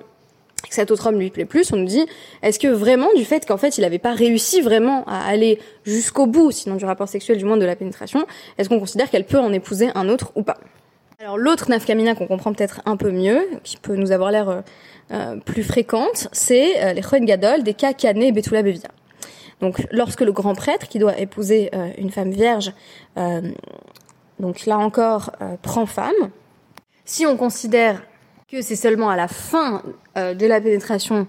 que 0.68 0.74
cet 0.74 0.90
autre 0.90 1.08
homme 1.08 1.20
lui 1.20 1.30
plaît 1.30 1.46
plus. 1.46 1.72
On 1.72 1.78
nous 1.78 1.86
dit, 1.86 2.06
est-ce 2.42 2.60
que 2.60 2.68
vraiment 2.68 3.10
du 3.16 3.26
fait 3.26 3.46
qu'en 3.46 3.58
fait 3.58 3.78
il 3.78 3.82
n'avait 3.82 4.00
pas 4.00 4.14
réussi 4.14 4.62
vraiment 4.62 5.04
à 5.06 5.20
aller 5.28 5.60
jusqu'au 5.86 6.26
bout, 6.26 6.52
sinon 6.52 6.76
du 6.76 6.86
rapport 6.86 7.08
sexuel, 7.08 7.38
du 7.38 7.46
moins 7.46 7.58
de 7.58 7.66
la 7.66 7.76
pénétration, 7.76 8.26
est-ce 8.58 8.70
qu'on 8.70 8.80
considère 8.80 9.10
qu'elle 9.10 9.26
peut 9.26 9.40
en 9.40 9.54
épouser 9.54 9.90
un 9.94 10.10
autre 10.10 10.32
ou 10.36 10.44
pas? 10.44 10.58
Alors 11.20 11.38
l'autre 11.38 11.70
nafkamina 11.70 12.16
qu'on 12.16 12.28
comprend 12.28 12.54
peut-être 12.54 12.82
un 12.86 12.98
peu 12.98 13.12
mieux, 13.12 13.48
qui 13.64 13.78
peut 13.78 13.96
nous 13.96 14.12
avoir 14.12 14.32
l'air 14.32 14.64
euh, 15.12 15.36
plus 15.46 15.64
fréquente, 15.64 16.28
c'est 16.32 16.84
euh, 16.84 16.94
les 16.94 17.02
Choen 17.02 17.26
Gadol 17.26 17.64
des 17.64 17.74
cas 17.74 17.92
et 17.92 18.32
Betula 18.32 18.64
Bevia. 18.64 18.90
Donc 19.62 19.88
lorsque 19.92 20.22
le 20.22 20.32
grand 20.32 20.54
prêtre, 20.54 20.88
qui 20.88 21.00
doit 21.00 21.18
épouser 21.18 21.70
euh, 21.74 21.90
une 21.98 22.12
femme 22.12 22.32
vierge, 22.32 22.74
donc 24.40 24.68
là 24.68 24.78
encore, 24.78 25.32
prend 25.64 25.88
femme, 25.88 26.30
si 27.06 27.26
on 27.26 27.38
considère 27.38 28.04
que 28.48 28.62
c'est 28.62 28.76
seulement 28.76 29.10
à 29.10 29.16
la 29.16 29.28
fin 29.28 29.82
de 30.16 30.46
la 30.46 30.62
pénétration 30.62 31.26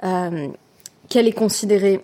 qu'elle 0.00 1.26
est 1.26 1.32
considérée 1.32 2.00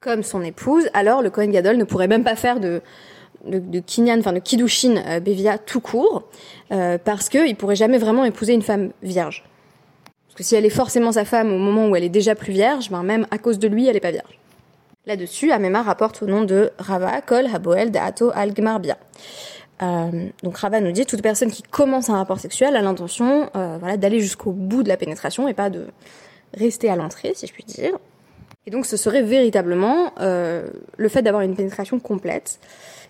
comme 0.00 0.22
son 0.22 0.42
épouse, 0.42 0.88
alors 0.94 1.22
le 1.22 1.30
Kohen 1.30 1.50
Gadol 1.50 1.76
ne 1.76 1.84
pourrait 1.84 2.08
même 2.08 2.24
pas 2.24 2.36
faire 2.36 2.60
de, 2.60 2.80
de, 3.44 3.58
de 3.58 3.80
kinyan, 3.80 4.18
enfin 4.18 4.32
de 4.32 4.38
kiddushin 4.38 4.96
euh, 5.06 5.20
Bevia 5.20 5.58
tout 5.58 5.80
court, 5.80 6.24
euh, 6.72 6.96
parce 6.98 7.28
qu'il 7.28 7.56
pourrait 7.56 7.76
jamais 7.76 7.98
vraiment 7.98 8.24
épouser 8.24 8.54
une 8.54 8.62
femme 8.62 8.92
vierge. 9.02 9.44
Parce 10.26 10.36
que 10.36 10.42
si 10.42 10.54
elle 10.54 10.64
est 10.64 10.70
forcément 10.70 11.12
sa 11.12 11.24
femme 11.24 11.52
au 11.52 11.58
moment 11.58 11.88
où 11.88 11.96
elle 11.96 12.04
est 12.04 12.08
déjà 12.08 12.34
plus 12.34 12.52
vierge, 12.52 12.90
ben 12.90 13.02
même 13.02 13.26
à 13.30 13.38
cause 13.38 13.58
de 13.58 13.68
lui, 13.68 13.86
elle 13.86 13.96
est 13.96 14.00
pas 14.00 14.10
vierge. 14.10 14.39
Là-dessus, 15.06 15.50
Amema 15.50 15.82
rapporte 15.82 16.22
au 16.22 16.26
nom 16.26 16.42
de 16.42 16.70
Rava, 16.78 17.20
Kol, 17.22 17.46
Haboel, 17.46 17.90
Da'ato, 17.90 18.30
Al, 18.34 18.52
Gmarbia. 18.52 18.98
Euh, 19.82 20.28
donc 20.42 20.58
Rava 20.58 20.80
nous 20.80 20.92
dit 20.92 21.06
toute 21.06 21.22
personne 21.22 21.50
qui 21.50 21.62
commence 21.62 22.10
un 22.10 22.16
rapport 22.16 22.38
sexuel 22.38 22.76
a 22.76 22.82
l'intention 22.82 23.48
euh, 23.56 23.78
voilà, 23.80 23.96
d'aller 23.96 24.20
jusqu'au 24.20 24.52
bout 24.52 24.82
de 24.82 24.88
la 24.88 24.98
pénétration 24.98 25.48
et 25.48 25.54
pas 25.54 25.70
de 25.70 25.86
rester 26.52 26.90
à 26.90 26.96
l'entrée, 26.96 27.32
si 27.34 27.46
je 27.46 27.52
puis 27.52 27.64
dire. 27.64 27.92
Et 28.66 28.70
donc 28.70 28.84
ce 28.86 28.96
serait 28.96 29.22
véritablement 29.22 30.12
euh, 30.20 30.68
le 30.96 31.08
fait 31.08 31.22
d'avoir 31.22 31.42
une 31.42 31.56
pénétration 31.56 31.98
complète 31.98 32.58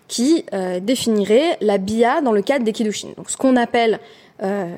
qui 0.07 0.45
euh, 0.53 0.79
définirait 0.79 1.57
la 1.61 1.77
bia 1.77 2.21
dans 2.21 2.31
le 2.31 2.41
cadre 2.41 2.63
des 2.65 2.71
kiddushin. 2.71 3.09
Donc 3.17 3.29
ce 3.29 3.37
qu'on 3.37 3.55
appelle 3.55 3.99
euh, 4.43 4.73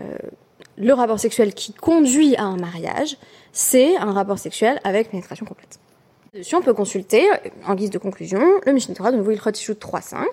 le 0.78 0.94
rapport 0.94 1.20
sexuel 1.20 1.54
qui 1.54 1.74
conduit 1.74 2.36
à 2.36 2.44
un 2.44 2.58
mariage, 2.58 3.18
c'est 3.52 3.96
un 3.98 4.12
rapport 4.12 4.40
sexuel 4.40 4.80
avec 4.84 5.12
pénétration 5.12 5.46
complète. 5.46 5.80
On 6.36 6.62
peut 6.64 6.74
consulter, 6.74 7.30
en 7.68 7.76
guise 7.76 7.92
de 7.92 8.00
conclusion, 8.00 8.42
le 8.66 8.74
Mishneh 8.74 8.96
Torah 8.96 9.12
de 9.12 9.18
nouveau 9.18 9.30
Ilchot 9.30 9.74
3.5, 9.74 10.26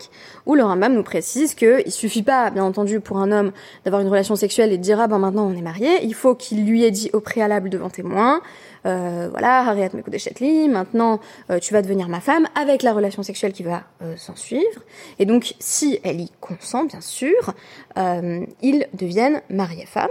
où 0.46 0.54
le 0.54 0.64
Rambam 0.64 0.94
nous 0.94 1.02
précise 1.02 1.54
qu'il 1.54 1.82
il 1.84 1.92
suffit 1.92 2.22
pas, 2.22 2.48
bien 2.48 2.64
entendu, 2.64 3.00
pour 3.00 3.18
un 3.18 3.30
homme 3.30 3.52
d'avoir 3.84 4.00
une 4.00 4.08
relation 4.08 4.34
sexuelle 4.34 4.72
et 4.72 4.78
de 4.78 4.82
dire 4.82 4.98
ah 4.98 5.08
ben 5.08 5.18
maintenant 5.18 5.46
on 5.46 5.54
est 5.54 5.60
marié, 5.60 6.02
il 6.02 6.14
faut 6.14 6.34
qu'il 6.34 6.64
lui 6.64 6.84
ait 6.84 6.90
dit 6.90 7.10
au 7.12 7.20
préalable 7.20 7.68
devant 7.68 7.90
témoin, 7.90 8.40
euh, 8.86 9.28
voilà, 9.30 9.58
Harriet 9.58 9.90
Chetli, 10.16 10.70
maintenant 10.70 11.20
euh, 11.50 11.58
tu 11.58 11.74
vas 11.74 11.82
devenir 11.82 12.08
ma 12.08 12.20
femme, 12.20 12.46
avec 12.54 12.82
la 12.82 12.94
relation 12.94 13.22
sexuelle 13.22 13.52
qui 13.52 13.62
va 13.62 13.82
euh, 14.00 14.16
s'en 14.16 14.36
suivre. 14.36 14.80
Et 15.18 15.26
donc, 15.26 15.54
si 15.60 16.00
elle 16.02 16.22
y 16.22 16.30
consent, 16.40 16.84
bien 16.84 17.02
sûr, 17.02 17.52
euh, 17.98 18.46
ils 18.62 18.86
deviennent 18.94 19.42
mari-femme 19.50 20.08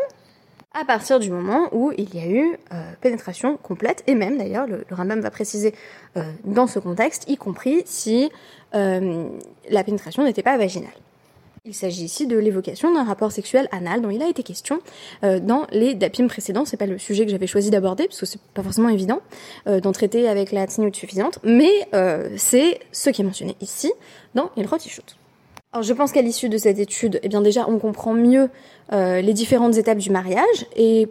à 0.73 0.85
partir 0.85 1.19
du 1.19 1.29
moment 1.29 1.69
où 1.71 1.91
il 1.97 2.13
y 2.15 2.19
a 2.19 2.27
eu 2.27 2.57
pénétration 3.01 3.57
complète, 3.57 4.03
et 4.07 4.15
même 4.15 4.37
d'ailleurs, 4.37 4.67
le, 4.67 4.85
le 4.87 4.95
Rambam 4.95 5.19
va 5.19 5.31
préciser 5.31 5.73
dans 6.43 6.67
ce 6.67 6.79
contexte, 6.79 7.29
y 7.29 7.37
compris 7.37 7.81
si 7.85 8.29
la 8.73 9.83
pénétration 9.83 10.23
n'était 10.23 10.43
pas 10.43 10.57
vaginale. 10.57 10.93
Il 11.65 11.75
s'agit 11.75 12.03
ici 12.03 12.25
de 12.25 12.37
l'évocation 12.37 12.93
d'un 12.93 13.03
rapport 13.03 13.31
sexuel 13.31 13.67
anal 13.71 14.01
dont 14.01 14.09
il 14.09 14.23
a 14.23 14.27
été 14.27 14.43
question 14.43 14.79
euh, 15.23 15.39
dans 15.39 15.67
les 15.71 15.93
dapim 15.93 16.27
précédents. 16.27 16.65
C'est 16.65 16.77
pas 16.77 16.85
le 16.85 16.97
sujet 16.97 17.25
que 17.25 17.31
j'avais 17.31 17.47
choisi 17.47 17.69
d'aborder 17.69 18.05
parce 18.07 18.19
que 18.19 18.25
c'est 18.25 18.41
pas 18.53 18.63
forcément 18.63 18.89
évident 18.89 19.21
euh, 19.67 19.79
d'en 19.79 19.91
traiter 19.91 20.27
avec 20.27 20.51
la 20.51 20.65
tsniout 20.65 20.93
suffisante, 20.93 21.39
mais 21.43 21.71
euh, 21.93 22.29
c'est 22.37 22.79
ce 22.91 23.09
qui 23.09 23.21
est 23.21 23.25
mentionné 23.25 23.55
ici 23.61 23.91
dans 24.35 24.49
Il 24.55 24.67
Shoot. 24.67 25.17
Alors 25.71 25.83
je 25.83 25.93
pense 25.93 26.11
qu'à 26.11 26.23
l'issue 26.23 26.49
de 26.49 26.57
cette 26.57 26.79
étude, 26.79 27.19
eh 27.21 27.29
bien 27.29 27.41
déjà 27.41 27.67
on 27.69 27.77
comprend 27.77 28.13
mieux 28.13 28.49
les 28.91 29.33
différentes 29.33 29.77
étapes 29.77 29.99
du 29.99 30.09
mariage 30.09 30.65
et 30.75 31.07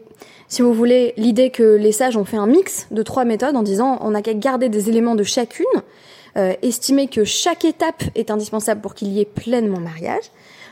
si 0.48 0.62
vous 0.62 0.74
voulez 0.74 1.14
l'idée 1.16 1.50
que 1.50 1.76
les 1.76 1.92
sages 1.92 2.16
ont 2.16 2.24
fait 2.24 2.38
un 2.38 2.48
mix 2.48 2.88
de 2.90 3.04
trois 3.04 3.24
méthodes 3.24 3.54
en 3.54 3.62
disant 3.62 3.98
on 4.00 4.10
n'a 4.10 4.20
qu'à 4.20 4.34
garder 4.34 4.68
des 4.68 4.88
éléments 4.88 5.14
de 5.14 5.22
chacune 5.22 5.64
euh, 6.38 6.54
estimer 6.62 7.08
que 7.08 7.24
chaque 7.24 7.64
étape 7.64 8.04
est 8.14 8.30
indispensable 8.30 8.80
pour 8.80 8.94
qu'il 8.94 9.08
y 9.08 9.20
ait 9.20 9.24
pleinement 9.24 9.80
mariage. 9.80 10.24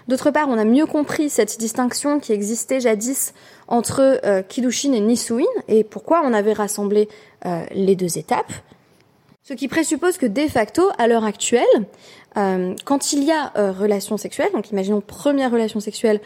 D'autre 0.07 0.31
part, 0.31 0.49
on 0.49 0.59
a 0.59 0.65
mieux 0.65 0.87
compris 0.87 1.29
cette 1.29 1.59
distinction 1.59 2.21
qui 2.21 2.33
existait 2.33 2.79
jadis 2.79 3.35
entre 3.67 4.21
euh, 4.25 4.43
et 4.59 5.01
Nisuin 5.01 5.45
et 5.67 5.83
pourquoi 5.83 6.23
on 6.25 6.33
avait 6.33 6.53
rassemblé 6.53 7.09
euh, 7.47 7.65
les 7.73 7.97
deux 7.97 8.17
étapes. 8.17 8.53
Ce 9.47 9.55
qui 9.55 9.69
présuppose 9.69 10.19
que 10.19 10.27
de 10.27 10.49
facto, 10.49 10.83
à 10.99 11.07
l'heure 11.07 11.25
actuelle, 11.25 11.65
euh, 12.37 12.75
quand 12.85 13.13
il 13.13 13.23
y 13.23 13.31
a 13.31 13.53
relation 13.73 14.17
sexuelle, 14.17 14.51
donc 14.53 14.71
imaginons 14.73 15.01
première 15.01 15.53
relation 15.53 15.79
sexuelle 15.79 16.21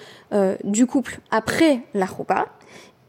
du 0.65 0.87
couple 0.87 1.21
après 1.31 1.83
la 1.93 2.07
roupa, 2.07 2.49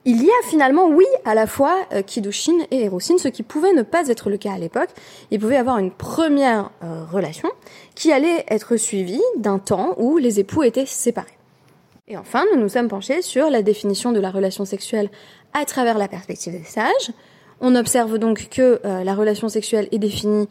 il 0.04 0.24
y 0.24 0.30
a 0.30 0.48
finalement, 0.50 0.88
oui, 0.88 1.06
à 1.26 1.36
la 1.36 1.46
fois 1.46 1.86
euh, 1.94 2.02
Kidushin 2.02 2.58
et 2.72 2.86
Erosin, 2.86 3.20
ce 3.20 3.28
qui 3.28 3.44
pouvait 3.44 3.74
ne 3.74 3.84
pas 3.84 4.08
être 4.08 4.32
le 4.32 4.38
cas 4.38 4.54
à 4.54 4.58
l'époque. 4.58 4.90
Il 5.30 5.40
pouvait 5.40 5.58
avoir 5.58 5.78
une 5.78 5.92
première 5.92 6.72
euh, 6.84 7.06
relation 7.06 7.50
qui 7.94 8.12
allait 8.12 8.44
être 8.48 8.78
suivie 8.78 9.22
d'un 9.38 9.60
temps 9.60 9.94
où 9.98 10.18
les 10.18 10.40
époux 10.40 10.64
étaient 10.64 10.88
séparés. 10.88 11.38
Et 12.08 12.18
enfin, 12.18 12.46
nous 12.52 12.60
nous 12.60 12.70
sommes 12.70 12.88
penchés 12.88 13.22
sur 13.22 13.52
la 13.52 13.62
définition 13.62 14.12
de 14.12 14.20
la 14.20 14.32
relation 14.32 14.66
sexuelle 14.66 15.10
à 15.54 15.66
travers 15.66 16.00
la 16.00 16.08
perspective 16.08 16.54
des 16.54 16.64
sages. 16.64 17.12
On 17.62 17.76
observe 17.76 18.18
donc 18.18 18.50
que 18.50 18.82
euh, 18.84 19.04
la 19.04 19.14
relation 19.14 19.48
sexuelle 19.48 19.88
est 19.92 20.00
définie 20.00 20.50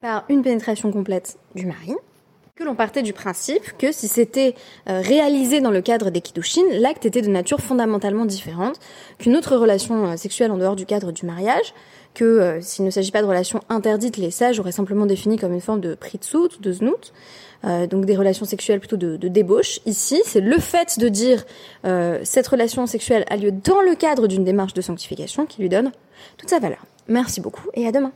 par 0.00 0.24
une 0.28 0.42
pénétration 0.42 0.92
complète 0.92 1.36
du 1.56 1.66
mari, 1.66 1.94
que 2.54 2.62
l'on 2.62 2.76
partait 2.76 3.02
du 3.02 3.12
principe 3.12 3.76
que 3.76 3.90
si 3.90 4.06
c'était 4.06 4.54
euh, 4.88 5.00
réalisé 5.00 5.60
dans 5.60 5.72
le 5.72 5.82
cadre 5.82 6.10
des 6.10 6.20
Kiddushin, 6.20 6.62
l'acte 6.72 7.06
était 7.06 7.22
de 7.22 7.28
nature 7.28 7.60
fondamentalement 7.60 8.24
différente 8.24 8.78
qu'une 9.18 9.36
autre 9.36 9.56
relation 9.56 10.06
euh, 10.06 10.16
sexuelle 10.16 10.52
en 10.52 10.58
dehors 10.58 10.76
du 10.76 10.86
cadre 10.86 11.10
du 11.10 11.26
mariage, 11.26 11.74
que 12.14 12.24
euh, 12.24 12.60
s'il 12.60 12.84
ne 12.84 12.90
s'agit 12.90 13.10
pas 13.10 13.22
de 13.22 13.26
relations 13.26 13.60
interdites, 13.68 14.16
les 14.16 14.30
sages 14.30 14.58
auraient 14.58 14.72
simplement 14.72 15.06
défini 15.06 15.36
comme 15.36 15.52
une 15.52 15.60
forme 15.60 15.80
de 15.80 15.94
pritsut, 15.94 16.60
de 16.60 16.72
znout, 16.72 17.12
donc 17.90 18.06
des 18.06 18.16
relations 18.16 18.46
sexuelles 18.46 18.80
plutôt 18.80 18.96
de, 18.96 19.18
de 19.18 19.28
débauche. 19.28 19.80
Ici, 19.84 20.22
c'est 20.24 20.40
le 20.40 20.58
fait 20.58 20.98
de 20.98 21.08
dire 21.08 21.44
cette 22.24 22.46
relation 22.46 22.86
sexuelle 22.86 23.26
a 23.28 23.36
lieu 23.36 23.52
dans 23.52 23.82
le 23.82 23.94
cadre 23.94 24.28
d'une 24.28 24.44
démarche 24.44 24.72
de 24.72 24.80
sanctification 24.80 25.44
qui 25.44 25.60
lui 25.60 25.68
donne 25.68 25.92
toute 26.38 26.48
sa 26.48 26.58
valeur. 26.58 26.86
Merci 27.06 27.42
beaucoup 27.42 27.68
et 27.74 27.86
à 27.86 27.92
demain. 27.92 28.12